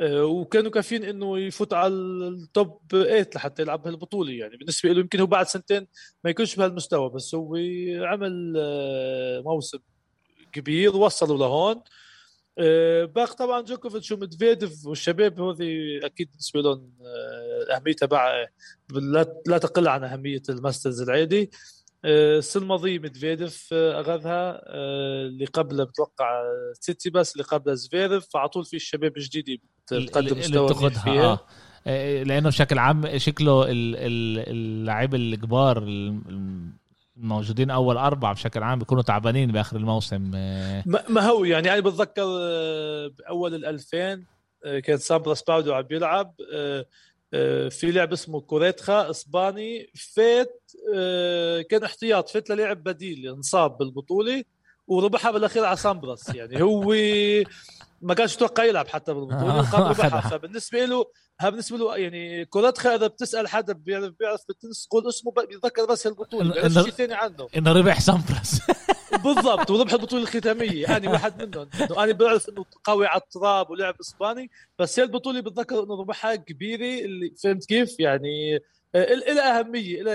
[0.00, 4.56] آه، وكانوا كافيين إنه يفوت على ال top 8 لحتى يلعب هالبطوله يعني.
[4.56, 5.86] بالنسبة له يمكن هو بعد سنتين
[6.24, 7.56] ما يكونش بهالمستوى بس هو
[8.00, 8.52] عمل
[9.44, 9.78] موسم
[10.52, 11.82] كبير وصلوا لهون.
[13.04, 18.46] باقي طبعا جوكوفيتش ومدفيديف والشباب هذي أكيد بالنسبة لهم آه، أهمية تبع
[19.46, 21.50] لا تقل عن أهمية ال Masters العادي
[22.04, 24.60] آه، السنة الماضية مدفيديف أخذها
[25.26, 29.60] اللي قبله بتوقع تسيتسيباس اللي قبله زفيرف فعلى طول في الشباب الجديد
[29.92, 31.46] بتقدم مستوى فيها
[31.86, 32.22] آه.
[32.22, 35.84] لأنه بشكل عام شكله اللاعب الكبار
[37.22, 40.30] موجودين أول أربعة بشكل عام بيكونوا تعبانين بآخر الموسم
[41.08, 44.24] ما هو يعني أنا بتذكر آه، بأول ال 2000
[44.64, 46.86] آه، كان سامبراس باودو عم بيلعب آه،
[47.68, 50.62] في لاعب اسمه كوريتخا إسباني فات
[51.70, 54.44] كان احتياط فات للاعب بديل انصاب بالبطولة
[54.86, 56.94] وربحها بالأخير على سامبراس يعني هو
[58.02, 61.06] ما كانش يتوقع يلعب حتى بالبطوله ربحها فبالنسبة له
[61.42, 66.52] بالنسبة له يعني كورتخا إذا بتسأل حدا بيعرف بيعرف بالتنس تقول اسمه بيتذكر بس البطولة
[66.54, 67.48] بيعرف شيء ثاني عنه.
[67.56, 68.60] إنه ربح سامبراس.
[69.24, 70.96] بالضبط وربح البطولة الختامية.
[70.96, 71.68] أنا واحد منهم.
[71.80, 76.34] إنه أنا بعرف إنه قوي على التراب ولعب إسباني بس هي البطولة بتذكر إنه ربحها
[76.34, 78.60] كبيرة اللي فهمت كيف؟ يعني
[78.94, 80.12] إلى أهمية إلى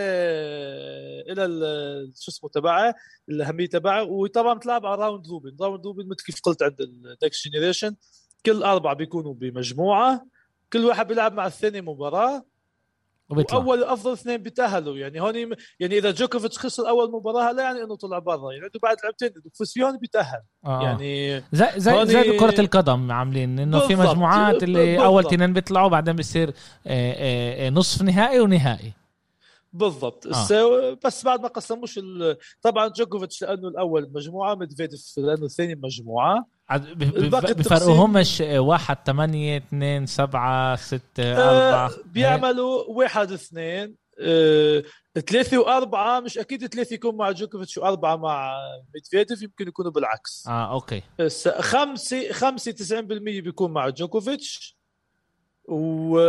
[1.31, 1.47] إلى
[2.15, 2.95] شو اسمه تبعه
[3.29, 4.03] الأهمية تبعه.
[4.03, 5.57] وطبعا بتلعب على round robin.
[5.61, 7.95] round robin مثل كيف قلت عند ال next generation
[8.45, 10.27] كل أربعة بيكونوا بمجموعة
[10.73, 12.45] كل واحد بيلعب مع الثاني مباراة.
[13.29, 13.59] وبيطلع.
[13.59, 14.97] وأول أفضل اثنين بيتأهلوا.
[14.97, 15.35] يعني هون
[15.79, 18.51] يعني إذا جوكوفيتش خسر أول مباراة لا يعني إنه طلع برا.
[18.51, 19.29] يعني عنده بعد لعبتين.
[19.53, 20.41] فوز فيهم بيتأهل.
[20.65, 20.83] آه.
[20.83, 23.59] يعني زي زي زي بكره القدم عاملين.
[23.59, 25.05] إنه في مجموعات اللي بالضبط.
[25.05, 26.49] أول اثنين بيطلعوا بعدين بيصير
[26.87, 28.93] آه، آه، نصف نهائي ونهائي.
[29.73, 30.27] بالضبط.
[30.27, 30.97] آه.
[31.05, 31.99] بس بعد ما قسموش
[32.61, 36.56] طبعا جوكوفيتش لأنه الأول مجموعة ميدفيديف لأنه الثاني مجموعة.
[36.75, 41.97] بفرقوهمش واحد ثمانية اثنين سبعة ستة آه، أربعة.
[42.05, 44.83] بيعملوا واحد اثنين آه
[45.29, 46.19] ثلاثة وأربعة.
[46.19, 48.53] مش أكيد ثلاثة يكون مع جوكوفيتش وأربعة مع
[48.95, 50.47] ميدفيديف يمكن يكونوا بالعكس.
[50.47, 51.01] آه okay.
[51.59, 53.01] خمسة خمسة 90%
[53.41, 54.77] بيكون مع جوكوفيتش
[55.65, 56.19] و...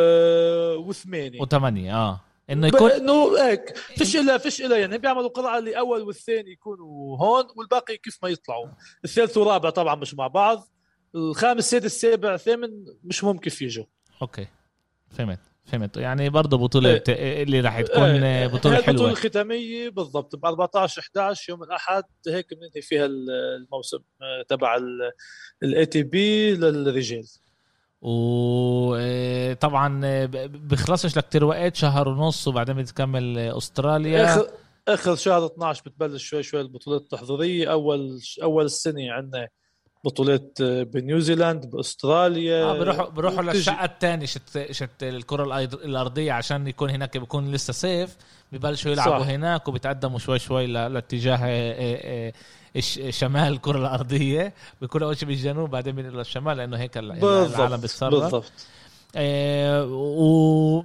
[0.77, 1.41] وثمانية.
[1.41, 2.21] وثمانية آه.
[2.51, 3.77] إنه يكون إنه هيك.
[3.77, 8.29] فيش الا فيش إلا يعني بيعملوا قرعه اللي اول والثاني يكونوا هون والباقي كيف ما
[8.29, 8.69] يطلعوا.
[9.05, 10.69] الثالث والرابع طبعا مش مع بعض.
[11.15, 12.69] الخامس السادس السابع الثامن
[13.05, 13.85] مش ممكن يجوا
[14.23, 14.47] أوكي.
[15.11, 15.41] فهمت.
[15.65, 15.97] فهمت.
[15.97, 17.43] يعني برضه بطولة إيه.
[17.43, 18.47] اللي راح تكون إيه.
[18.47, 20.37] بطولة حلوة البطولة الختامية بالضبط.
[20.37, 24.79] ب 14 11 يوم الأحد هيك بننهي فيها الموسم آه، تبع
[25.63, 27.25] ال ATP للرجال.
[28.01, 30.01] وطبعا
[30.47, 34.25] بيخلصش لك تروق آه شهر ونص وبعدين بتكمل أستراليا.
[34.25, 34.49] اخر
[34.89, 37.73] آخر شهر 12 بتبلش شوي شوي البطولات التحضيرية.
[37.73, 39.49] أول أول السنة عندنا
[40.05, 42.65] بطولات بنيوزيلاند بأستراليا.
[42.65, 48.17] آه بروحوا بروحوا للشقفة الثانية شت شت الكرة الأرضية عشان يكون هناك بيكون لسه صيف
[48.53, 49.29] ببلشوا يلعبوا صح.
[49.29, 52.33] هناك وبيتقدموا شوي شوي لاتجاه آه،
[52.77, 54.55] آه، شمال الكرة الأرضية.
[54.81, 58.23] بيكون أول شيء بالجنوب بعدين بينقلوا للشمال لأنه هيك العالم بيتصرف.
[58.23, 58.53] بالضبط.
[59.17, 60.83] آه و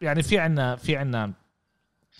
[0.00, 1.32] يعني في عنا في عنا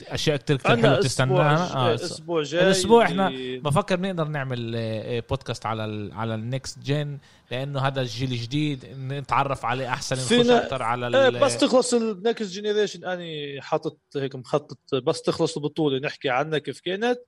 [0.02, 1.74] أشياء كتير عندنا حلوة تستناها.
[1.76, 2.42] آه أسبوع.
[2.42, 2.62] جاي.
[2.62, 7.18] الأسبوع إحنا اللي- بفكر نقدر نعمل آه، آه، بودكاست على ال على ال next gen
[7.50, 12.06] لأنه هذا الجيل الجديد نتعرف عليه أحسن نخش أكثر على إيه، ال- بس تخلص ال
[12.06, 17.18] Next Generation أني حاطط هيك مخطط بس تخلص البطولة نحكي عنها كيف كانت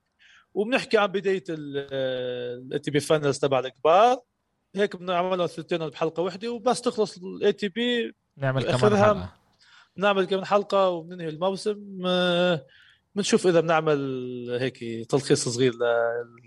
[0.53, 4.17] وبنحكي عن بداية ال ATP Finals تبع الكبار.
[4.75, 9.33] هيك بنعملها ثلثين بحلقة واحدة وبس تخلص ال ATP نعمل كمان حلقة.
[9.97, 11.77] بنعمل كمان حلقة وبننهي الموسم.
[12.05, 12.65] آه،
[13.15, 13.97] بنشوف إذا بنعمل
[14.61, 15.73] هيك تلخيص صغير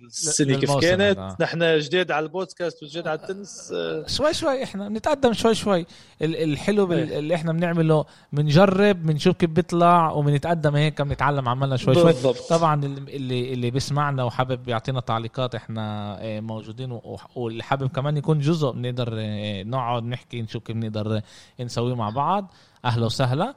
[0.04, 1.36] للسنة كيف كانت.
[1.40, 3.72] نحن جديد على البودكاست وجديد على التنس.
[3.76, 5.86] آه، شوي شوي إحنا بنتقدم شوي شوي.
[6.22, 7.18] ال- الحلو بال- إيه.
[7.18, 12.04] اللي إحنا بنعمله بنجرب بنشوف كيف بيطلع وبنتقدم هيك بنتعلم عملنا شوي شوي.
[12.04, 12.48] بالضبط.
[12.50, 17.00] طبعا اللي اللي بيسمعنا وحابب يعطينا تعليقات إحنا آه، موجودين
[17.34, 19.10] واللي حابب كمان يكون جزء بنقدر
[19.64, 21.20] نقعد نحكي نشوف كيف بنقدر
[21.60, 22.52] نسويه مع بعض.
[22.84, 23.54] أهلا وسهلا.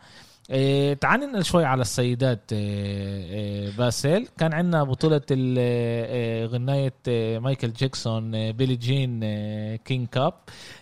[0.49, 6.93] إيه تعال ننقل شوي على السيدات إيه إيه باسل كان عندنا بطولة ال- إيه غناية
[7.07, 10.33] إيه مايكل جاكسون إيه بيلي جين إيه كينج Cup.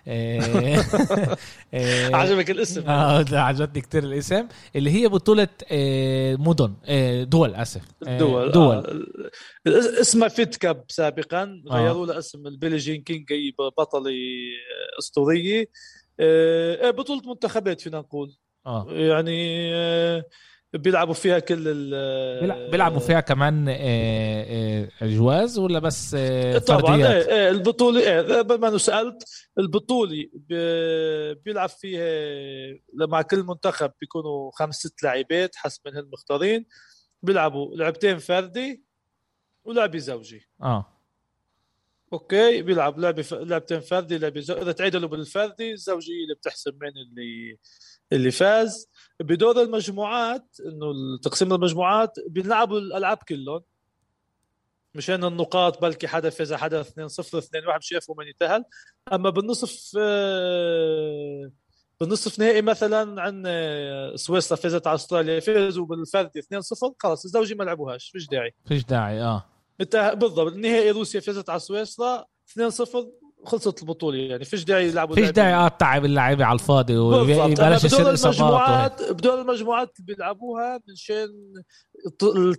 [0.08, 0.42] إيه
[1.74, 2.90] إيه عجبك الاسم.
[2.90, 4.48] آه عجبتني كتير الاسم.
[4.76, 7.82] اللي هي بطولة إيه مدن إيه دول آسف.
[8.08, 8.52] إيه دول.
[8.52, 8.76] دول.
[9.68, 10.02] آه.
[10.02, 11.44] اسمها Fed Cup سابقا.
[11.72, 11.76] آه.
[11.76, 13.26] غيروا لها اسم البيلي جين كينج
[13.78, 14.12] بطلة
[15.00, 15.66] أسطورية.
[16.22, 18.38] آه، آه، بطولة منتخبات فينا نقول.
[18.66, 18.86] آه.
[18.90, 20.24] يعني آه،
[20.74, 24.44] بيلعبوا فيها كل ال بيلع- بيلعبوا فيها كمان إيه
[25.02, 26.16] إيه جواز ولا بس
[26.68, 26.96] طبعا
[27.98, 29.24] إيه بما انه سألت
[29.58, 32.06] البطولة ب- بيلعب فيها
[33.08, 36.66] مع كل منتخب بيكونوا خمس ست لاعبات حسب من المختارين
[37.24, 38.84] بيلعبوا لعبتين فردي
[39.66, 40.48] ولعبة زوجي.
[40.64, 40.86] آه.
[42.14, 43.34] أوكي بيلعب لعبة ف...
[43.34, 44.54] لعبتين فردي لعبة زو...
[44.54, 47.58] إذا تعادلوا بالفردي الزوجي اللي بتحسب مين اللي
[48.12, 48.90] اللي فاز.
[49.20, 53.62] بدور المجموعات إنه تقسيم المجموعات بيلعبوا الألعاب كلهم.
[54.96, 58.64] مشان النقاط بلكي حدا فاز حدا 2 0 2 1 مش يعرفوا من يتأهل.
[59.14, 61.52] أما بالنصف آه،
[62.02, 67.64] بالنصف نهائي مثلا عندنا سويسرا فازت على أستراليا فازوا بالفردي 2 0 خلص الزوجي ما
[67.64, 68.54] لعبوهاش فيش داعي.
[68.68, 69.51] فيش داعي آه.
[69.82, 72.26] انت بالضبط النهائي روسيا فازت على سويسرا
[72.60, 72.62] 2-0
[73.46, 75.30] خلصت البطولة يعني فيش داعي يلعبوا فيش.
[75.30, 78.10] داعي آه تعب اللعيبه على الفاضي ويبلش يصير.
[78.10, 81.28] المجموعات بدور المجموعات بيلعبوها منشان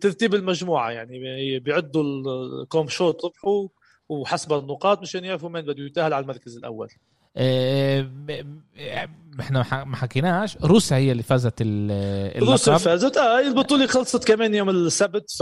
[0.00, 2.02] ترتيب المجموعة يعني بي- بيعدوا
[2.62, 3.68] الكوم شوت ربحوا
[4.08, 6.88] وحسب النقاط مشان يعرفوا مين بده يتأهل على المركز الأول
[7.36, 10.56] ب- ب- إحنا ما حكيناش.
[10.56, 13.16] روسيا هي اللي فازت ال- روسيا اللقب فازت.
[13.16, 15.30] آه البطولة خلصت كمان يوم السبت.
[15.38, 15.40] ف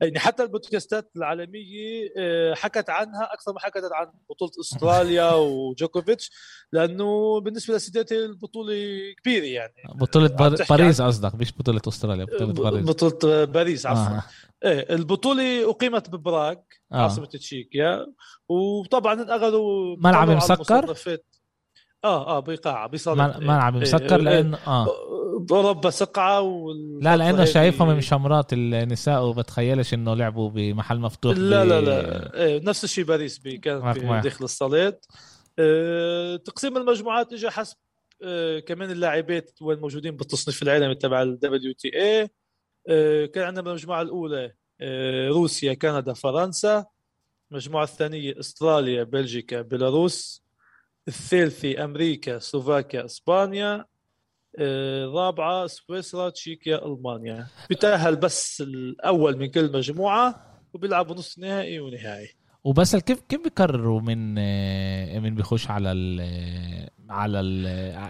[0.00, 6.30] يعني حتى البودكاستات العالمية آه، حكت عنها أكثر ما حكت عن بطولة أستراليا وجوكوفيتش
[6.72, 8.74] لأنه بالنسبة للسيدات هي البطولة
[9.22, 9.72] كبيرة يعني.
[9.94, 12.86] بطولة عم بار- باريس قصدك مش بطولة أستراليا بطولة باريس.
[12.86, 14.16] بطولة باريس عفوا.
[14.16, 14.22] آه.
[14.64, 16.54] إيه البطولة أقيمت ببراغ
[16.92, 16.96] آه.
[16.96, 18.06] عاصمة تشيكيا.
[18.48, 20.94] وطبعا انقذوا ملعب مسكر؟
[22.04, 24.86] آه آه بقاعة بصالة مل- ملعب مسكر لأنه آه.
[25.50, 26.98] اوروبا سقعه وال...
[27.02, 32.60] لا لأنه شايفهم من شمرات النساء وبتخيلش إنه لعبوا بمحل مفتوح لا لا لا إيه
[32.64, 34.20] نفس الشيء باريس بي كان في.
[34.24, 35.06] داخل الصالات.
[35.58, 37.76] آه، تقسيم المجموعات اجى حسب
[38.24, 42.28] آه، كمان اللاعبات وين موجودين بالتصنيف العالمي تبع ال WTA
[43.28, 46.84] كان عندنا بالمجموعه الأولى آه، روسيا كندا فرنسا.
[47.52, 50.41] المجموعة الثانية إستراليا بلجيكا بيلاروس.
[51.08, 53.84] الثالثه أمريكا سلوفاكيا إسبانيا
[54.58, 57.46] آه، الرابعه سويسرا تشيكيا ألمانيا.
[57.70, 62.28] بتاهل بس الأول من كل مجموعة وبيلعبوا نص نهائي ونهائي.
[62.64, 65.92] وبس كيف كيف بيقرروا من آه، من بيخش على
[67.12, 67.64] على ال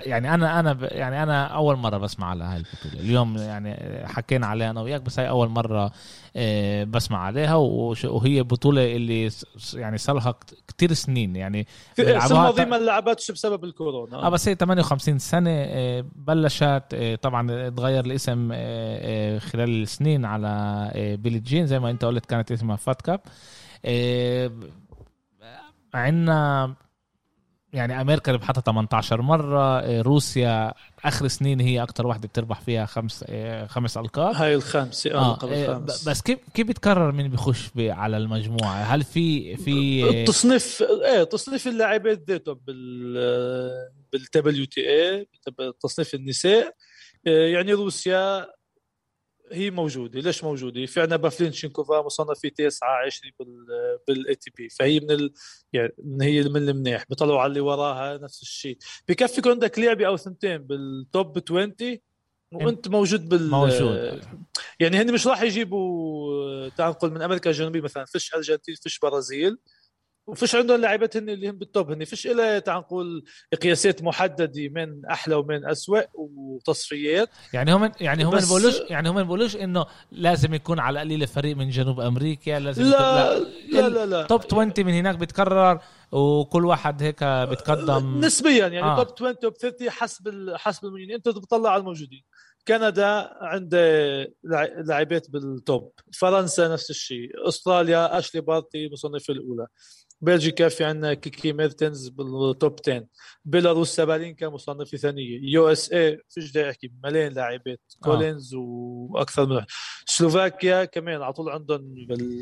[0.08, 3.02] يعني أنا أنا ب- يعني أنا أول مرة بسمع على هاي البطولة.
[3.04, 3.76] اليوم يعني
[4.08, 5.92] حكينا عليها أنا وياك بس هاي أول مرة
[6.36, 9.30] آه، بسمع عليها وش- وهي بطولة اللي
[9.74, 10.34] يعني صار لها
[10.68, 11.36] كثير سنين.
[11.36, 11.66] يعني
[11.98, 17.68] السنة الماضيه ما لعبتش بسبب الكورونا؟ آه بس هي 58 سنة آه، بلشت آه، طبعا
[17.68, 18.48] تغير الاسم
[19.38, 23.20] خلال السنين على بيلي جين زي ما انت قلت كانت اسمها Fed Cup.
[25.94, 26.74] عندنا
[27.72, 30.72] يعني أمريكا ربحتها 18 مرة آه، روسيا
[31.04, 34.34] آخر سنين هي أكتر واحدة بتربح فيها خمس آه، خمس ألقاب.
[34.34, 36.04] هاي الخامسه آه, آه قبل آه، الخامس.
[36.04, 41.66] ب- بس كيف كيف بتقرر مين بيخش على المجموعة؟ هل في في التصنيف إيه تصنيف
[41.68, 43.14] اللاعبات ذاته بال
[44.12, 45.28] بال WTA
[45.82, 46.74] تصنيف النساء
[47.24, 48.46] يعني روسيا
[49.52, 50.20] هي موجودة.
[50.20, 53.66] ليش موجودة؟ في عندنا بافليوتشينكوفا مصنفة 9 20 بال
[54.08, 55.32] بال ATP فهي من ال...
[55.72, 57.04] يعني من هي من المنيح.
[57.08, 58.78] بيطلعوا على اللي وراها نفس الشيء.
[59.08, 61.72] بكفي يكون عندك لاعبة أو ثنتين بال top 20
[62.52, 64.24] وأنت موجود بال موجود.
[64.80, 69.58] يعني هن مش راح يجيبوا تعال نقول من أمريكا الجنوبية مثلا فيش أرجنتين فيش برازيل.
[70.26, 72.04] وفيش عندهم لاعبات هن اللي هم بال top هن.
[72.04, 73.24] فيش إلها تعال نقول
[73.62, 77.28] قياسات محددة من أحلى ومن اسوء وتصفيات.
[77.52, 81.70] يعني هم يعني هم بيقولوش يعني هم بيقولوش إنه لازم يكون على القليله فريق من
[81.70, 83.44] جنوب أمريكا لازم لا لا.
[83.72, 84.22] لا, لا, لا.
[84.22, 85.78] top 20 من هناك بيتكرر
[86.12, 89.04] وكل واحد هيك بتقدم نسبيا يعني آه.
[89.04, 92.24] توب 20 توب 30 حسب حسب الموجودين أنت بتطلع على الموجودين.
[92.68, 93.88] كندا عنده
[94.86, 95.92] لاعبات بال top.
[96.18, 97.48] فرنسا نفس الشيء.
[97.48, 99.66] أستراليا أشلي بارتي مصنفه الأولى.
[100.22, 103.06] بلجيكا في عندنا كيكي ميرتنز بال top 10
[103.44, 107.80] بيلاروس سابالينكا مصنفه ثانية USA فيش داعي احكي مليان لاعبات.
[107.96, 108.04] آه.
[108.04, 109.64] كولينز وأكثر من
[110.06, 112.40] سلوفاكيا كمان على طول عندهم بال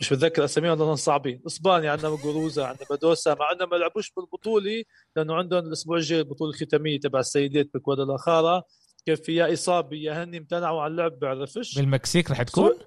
[0.00, 1.42] مش بتذكر أساميهم لأنهم صعبين.
[1.46, 4.82] إسبانيا عندنا موغوروزا عندنا بدوسا مع إنهم ما لعبوش بالبطولة
[5.16, 8.62] لأنه عندهم الأسبوع الجاي البطولة الختامية تبع السيدات بكوادالاخارا
[9.06, 12.78] كيف فيها اصابه يا هن امتنعوا عن اللعب بعرفش بالمكسيك رح تكون؟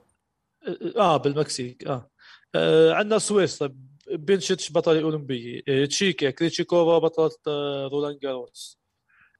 [0.97, 2.09] آه بالمكسيك آه, آه.
[2.91, 3.75] عندنا سويسرا
[4.11, 8.79] بنشيتش بطلة اولمبيه آه تشيكيا كريتشيكوفا بطلة آه رولان جاروس.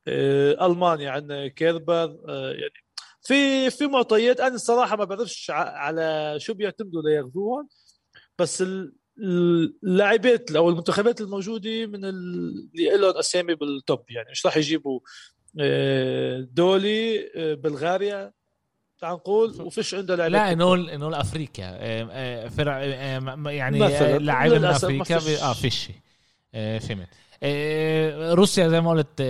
[0.08, 2.74] آه ألمانيا عندنا كيربر آه يعني
[3.22, 7.68] في في معطيات أنا الصراحة ما بعرفش على شو بيعتمدوا لياخذوهم
[8.40, 8.64] بس
[9.84, 15.00] اللاعبات أو المنتخبات الموجودة من اللي لهم أسامي بال top يعني مش راح يجيبوا؟
[15.60, 18.34] آه، دولي آه، بلغاريا
[19.02, 22.84] تعال نقول وفيش عنده لاعبين لا نقول نقول افريقيا آه، فرع
[23.52, 23.80] يعني
[24.20, 25.18] لاعب من أفريقيا
[25.50, 25.90] آه فيش
[26.54, 27.08] فهمت
[28.36, 29.22] روسيا زي ما قلت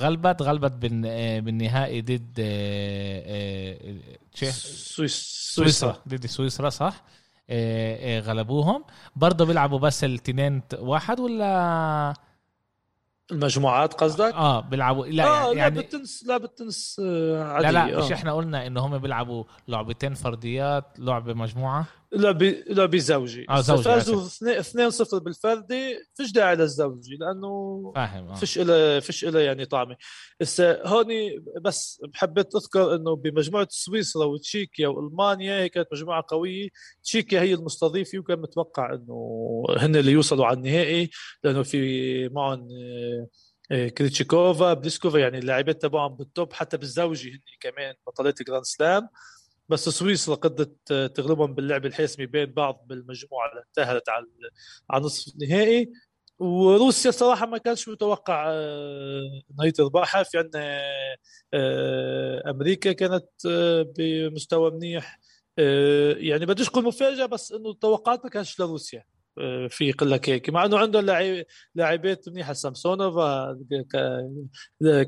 [0.00, 2.40] غلبت غلبت بالنهائي ضد
[5.10, 5.96] سويسرا.
[6.08, 7.02] ضد سويسرا صح؟
[8.20, 8.84] غلبوهم.
[9.16, 12.14] برضه بيلعبوا بس الاثنين واحد ولا
[13.32, 17.00] المجموعات قصدك؟ آه بيلعبوا لا آه يعني لعبة تنس لعبة تنس
[17.34, 18.06] عادية لا لا آه.
[18.06, 23.82] مش إحنا قلنا انه هم بيلعبوا لعبتين فرديات لعبة مجموعة لعبه لعبه زوجي آه زوجي
[23.82, 24.28] فازوا
[24.90, 28.34] 2-0 بالفردي فيش داعي للزوجي لأنه فاهم آه.
[28.34, 29.96] فيش له فيش له يعني طعمه
[30.42, 36.68] هسه هوني بس حبيت أذكر إنه بمجموعة سويسرا وتشيكيا وألمانيا هي كانت مجموعة قوية
[37.04, 41.10] تشيكيا هي المستضيفة وكان متوقع إنه هن اللي يوصلوا على النهائي
[41.44, 43.17] لأنه في معهم آه،
[43.68, 49.08] كريتشيكوفا بليسكوفا يعني اللاعبات تبعهم بال top حتى بالزوجي هن كمان بطلات Grand Slam.
[49.68, 54.26] بس سويسرا قدرت تغلبهم باللعب الحاسمي بين بعض بالمجموعة اللي انتهت على
[54.90, 55.92] على نصف النهائي.
[56.38, 60.80] وروسيا صراحة ما كانش متوقع آه، انها هي تربحها في عندنا
[61.54, 65.20] آه، أمريكا كانت آه، بمستوى منيح.
[66.18, 69.04] يعني بديش أقول مفاجأة بس إنه التوقعات ما كانش لروسيا.
[69.68, 70.50] في قله هيك.
[70.50, 73.58] مع إنه عندهم لاعب لاعبات منيحة سامسونوفا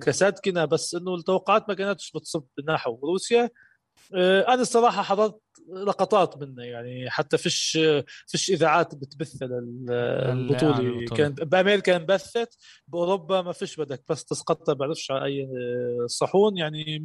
[0.01, 3.51] كاساتكينا بس إنه التوقعات ما كانتش بتصب نحو روسيا.
[4.15, 5.41] آه، أنا الصراحة حضرت
[5.73, 7.79] لقطات منه يعني حتى فيش
[8.27, 12.57] فيش إذاعات بتبث للبطوله كان بأمريكا انبثت
[12.89, 15.49] بأوروبا ما فيش بدك بس تسقطها بعرفش على أي
[16.07, 16.57] صحون.
[16.57, 17.05] يعني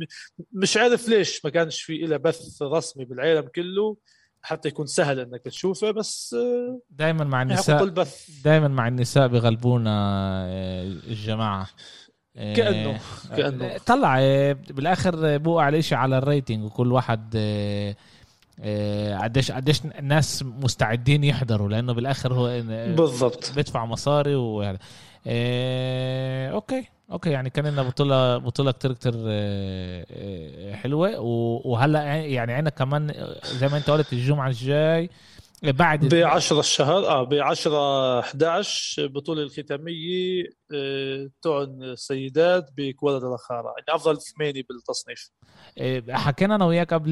[0.51, 3.97] مش عارف ليش ما كانش في إلى بث رسمي بالعالم كله.
[4.45, 8.05] حتى يكون سهل إنك تشوفه بس آه، دائما مع النساء
[8.43, 9.91] دائما مع النساء بغلبونا
[10.47, 11.67] آه، الجماعة.
[12.35, 12.99] كأنه
[13.31, 13.77] آه، كأنه.
[13.85, 17.37] طلع آه، بالآخر بوقع الاشي على ال rating وكل واحد
[19.21, 22.61] قديش قديش الناس مستعدين يحضروا لأنه بالآخر هو
[22.95, 23.51] بالضبط.
[23.55, 24.75] بيدفع مصاري و
[26.53, 26.94] okay.
[27.11, 29.14] okay يعني كان لنا بطولة بطولة كتير كتير
[30.76, 31.20] حلوة.
[31.66, 35.10] وهلا يعني عندنا كمان زي ما انت قلت الجمعة الجاي
[35.64, 40.43] بعد ب 10 الشهر آه ب 10 11 بطولة الختامية
[40.74, 45.32] آه تون السيدات بكوادالخارا يعني أفضل ثمانية بالتصنيف.
[45.78, 47.12] آه، حكينا أنا وياك قبل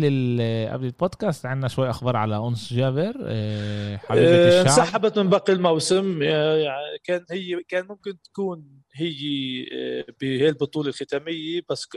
[0.72, 4.80] قبل البودكاست عندنا شوي أخبار على أنس جابر آه، حبيبة آه، الشعب.
[4.80, 9.66] انسحبت من باقي الموسم يعني كان هي كان ممكن تكون هي
[10.22, 11.88] بهي البطولة الختامية بس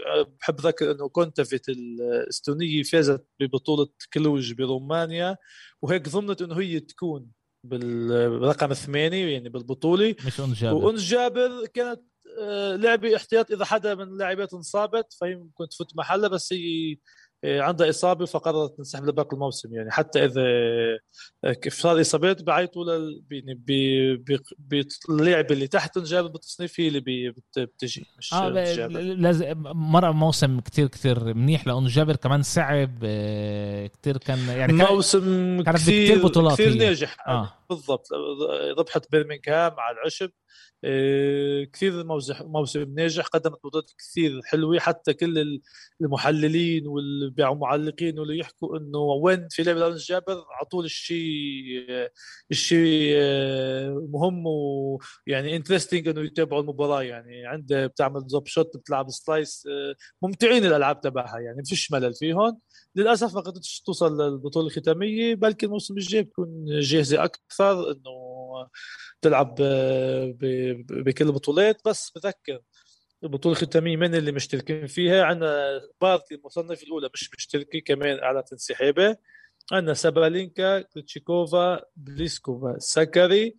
[0.40, 5.36] بحب ذكر إنه كونتافيت الإستونية فازت ببطولة كلوج برومانيا
[5.82, 7.30] وهيك ضمنت إنه هي تكون
[7.64, 10.14] بالرقم الثمانية يعني بالبطولة.
[10.26, 12.00] مش أنس جابر وأنس جابر كانت
[12.38, 16.96] آه، لاعبة احتياط إذا حدا من اللاعبات انصابت فهي ممكن تفوت محلها بس هي
[17.44, 19.90] آه، عندها إصابة فقررت تنسحب لباقي الموسم يعني.
[19.90, 20.42] حتى إذا
[21.44, 23.62] آه، كيف صار اصابات بعيطوا لل يعني
[24.58, 31.34] باللعبة اللي تحت جاب بالتصنيف هي اللي بتجي مش آه لازم مر موسم كتير كتير
[31.34, 36.74] منيح لأنه جابر كمان صعب آه، كتير كان يعني كان موسم كان كثير بطولات كثير
[36.74, 37.52] ناجح آه.
[37.70, 38.08] بالضبط.
[38.78, 40.30] ربحت بيرمنغهام على العشب.
[40.84, 42.04] آه، كثير
[42.40, 44.78] موسم ناجح قدمت بطولات كثير حلوة.
[44.78, 45.60] حتى كل
[46.00, 51.86] المحللين واللي معلقين واللي يحكوا إنه وين في لعبة جابر على طول الشيء
[52.50, 57.02] الشيء آه، مهم ويعني interesting إنه يتابعوا المباراة.
[57.02, 61.38] يعني عنده بتعمل drop shot بتلعب slice آه، ممتعين الألعاب تبعها.
[61.38, 62.60] يعني ما فيش ملل فيهم
[62.96, 68.68] للأسف ما قدرتش توصل للبطولة الختامية بلكي الموسم الجاي بتكون جاهزة أكثر إنه
[69.20, 69.54] تلعب
[70.88, 72.60] بكل البطولات بس بذكر
[73.24, 79.16] البطولة الختامية من اللي مشتركين فيها؟ عندنا بارتي المصنف الأولى مش مشتركة كمان أعلنت انسحابها
[79.72, 83.56] عندنا سابالينكا كريتشيكوفا بليسكوفا ساكاري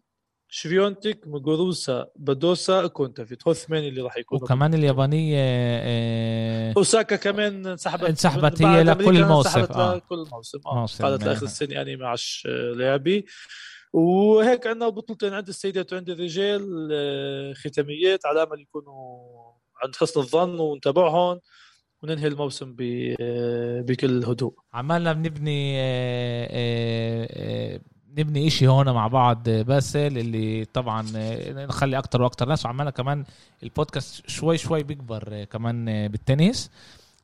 [0.49, 4.43] شفيونتك موجوروزا بدوسا كونتافيت هو الثمانية اللي راح يكونوا.
[4.43, 8.03] وكمان اليابانية آه أوساكا كمان انسحبت.
[8.03, 9.95] انسحبت هي لكل الموسم آه.
[9.95, 10.85] لكل الموسم آه.
[11.01, 13.25] قالت لاخر السنة يعني معش لاعبي
[13.93, 19.19] وهيك عندنا بطولتين عند السيدات وعند الرجال آه، ختاميات على أمل يكونوا
[19.83, 21.39] عند حسن الظن ونتابعهم
[22.03, 22.75] وننهي الموسم
[23.19, 24.53] آه، بكل هدوء.
[24.73, 27.79] عمالنا بنبني آه،
[28.17, 31.05] نبني إشي هون مع بعض باسل اللي طبعا
[31.49, 33.25] نخلي أكتر وأكتر ناس وعمالنا كمان
[33.63, 36.71] البودكاست شوي شوي بيكبر كمان بالتنس.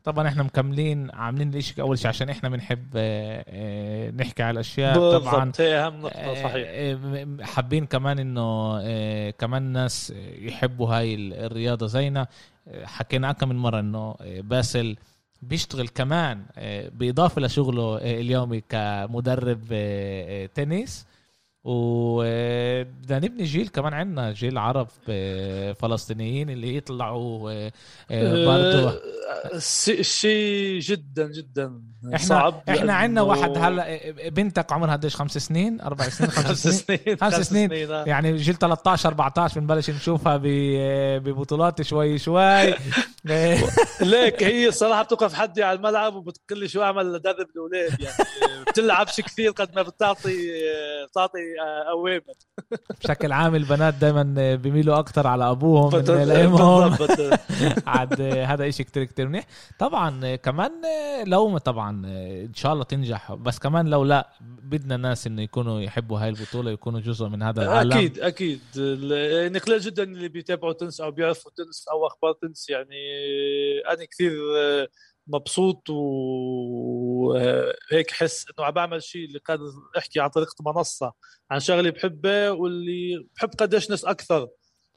[0.03, 5.19] طبعا إحنا مكملين عاملين الإشي اول شيء عشان إحنا بنحب آه، آه، نحكي على الأشياء.
[5.19, 7.47] طبعا هي أهم نقطة آه، صحيح.
[7.55, 12.27] حابين كمان إنه كمان ناس يحبوا هاي الرياضة زينا.
[12.83, 14.95] حكينا أكثر من مرة إنه باسل
[15.41, 16.45] بيشتغل كمان
[16.93, 19.63] بإضافة لشغله اليومي كمدرب
[20.53, 21.07] تنس.
[21.63, 24.87] وبدنا نبني جيل كمان عندنا جيل عرب
[25.73, 27.71] فلسطينيين اللي يطلعوا آه،
[28.11, 28.99] آه، برضه
[30.01, 36.09] شيء جدا جدا إحنا صعب إحنا عندنا واحد هلا بنتك عمرها قديش؟ خمس سنين؟ أربع
[36.09, 37.91] سنين؟ خمس سنين؟ خمس سنين.
[37.91, 38.03] آه.
[38.07, 40.39] يعني جيل 13 14 بنبلش نشوفها
[41.17, 42.73] ببطولات شوي شوي.
[44.01, 48.15] ليك هي الصراحه بتوقف حدي على الملعب وبتقول لي شو أعمل لدرب الاولاد يعني
[48.67, 50.37] بتلعبش كثير قد ما بتعطي
[51.11, 51.39] بتعطي
[51.91, 52.21] أوامر.
[53.03, 56.97] بشكل عام البنات دايما بيميلوا أكثر على أبوهم من الامهم
[57.87, 59.45] عاد هذا إشي كتير كتير منيح.
[59.79, 60.71] طبعا كمان
[61.25, 62.05] لو طبعا
[62.45, 66.71] إن شاء الله تنجح بس كمان لو لا بدنا ناس إنه يكونوا يحبوا هاي البطولة
[66.71, 67.91] يكونوا جزء من هذا العالم.
[67.91, 68.61] أكيد أكيد.
[69.11, 73.01] يعني قليل جدا اللي بيتابعوا تنس أو بيعرفوا تنس أو أخبار تنس يعني
[73.89, 74.31] أنا كثير
[75.27, 75.89] مبسوط
[77.29, 79.63] وهيك حس إنه عم بعمل شيء اللي قادر
[79.97, 81.13] أحكي عن طريقة منصة
[81.51, 84.47] عن شغلة بحبها واللي بحب قديش ناس أكثر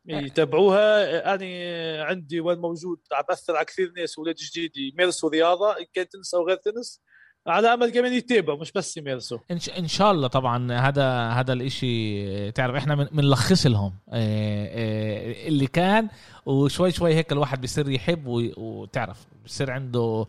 [0.07, 1.35] يتابعوها.
[1.35, 6.09] أنا عندي وين موجود عم باثر على كثير ناس ولاد جديد يمارسوا رياضه إن كان
[6.09, 7.03] تنس أو غير تنس.
[7.47, 9.39] على امل كمان يتابعوا مش بس يمارسوا
[9.79, 13.93] إن شاء الله طبعا هذا هذا الإشي تعرف إحنا بنلخص لهم.
[14.09, 16.09] آه، آه، اللي كان
[16.47, 18.27] وشوي شوي هيك الواحد بيصير يحب
[18.57, 20.27] وتعرف بيصير عنده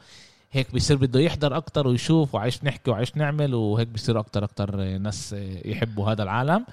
[0.52, 5.36] هيك بيصير بده يحضر أكتر ويشوف وعايش نحكي وعايش نعمل وهيك بيصير أكتر أكتر ناس
[5.66, 6.66] يحبوا هذا العالم.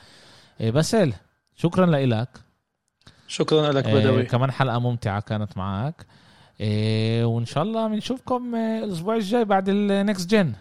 [0.60, 1.12] آه، باسل
[1.56, 2.28] شكرا لك
[3.28, 4.22] شكرا لك بدوي.
[4.22, 6.06] كمان حلقة ممتعة كانت معك.
[6.60, 10.52] إيه وإن شاء الله بنشوفكم آه، الأسبوع الجاي بعد ال Next Gen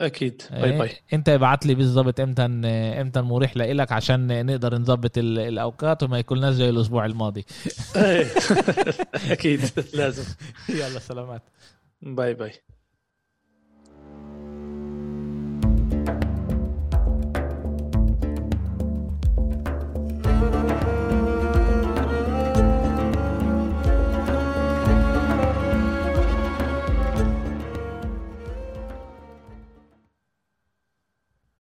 [0.00, 0.42] أكيد.
[0.50, 0.88] bye bye.
[0.88, 2.42] إيه أنت ابعت لي بالضبط إمتى
[3.00, 7.44] إمتى مريح لك عشان نقدر نظبط الأوقات وما يكونناش زي الأسبوع الماضي.
[7.96, 8.26] إيه.
[9.32, 9.60] أكيد.
[9.94, 10.24] لازم.
[10.68, 11.42] يلا سلامات.
[12.02, 12.52] bye bye.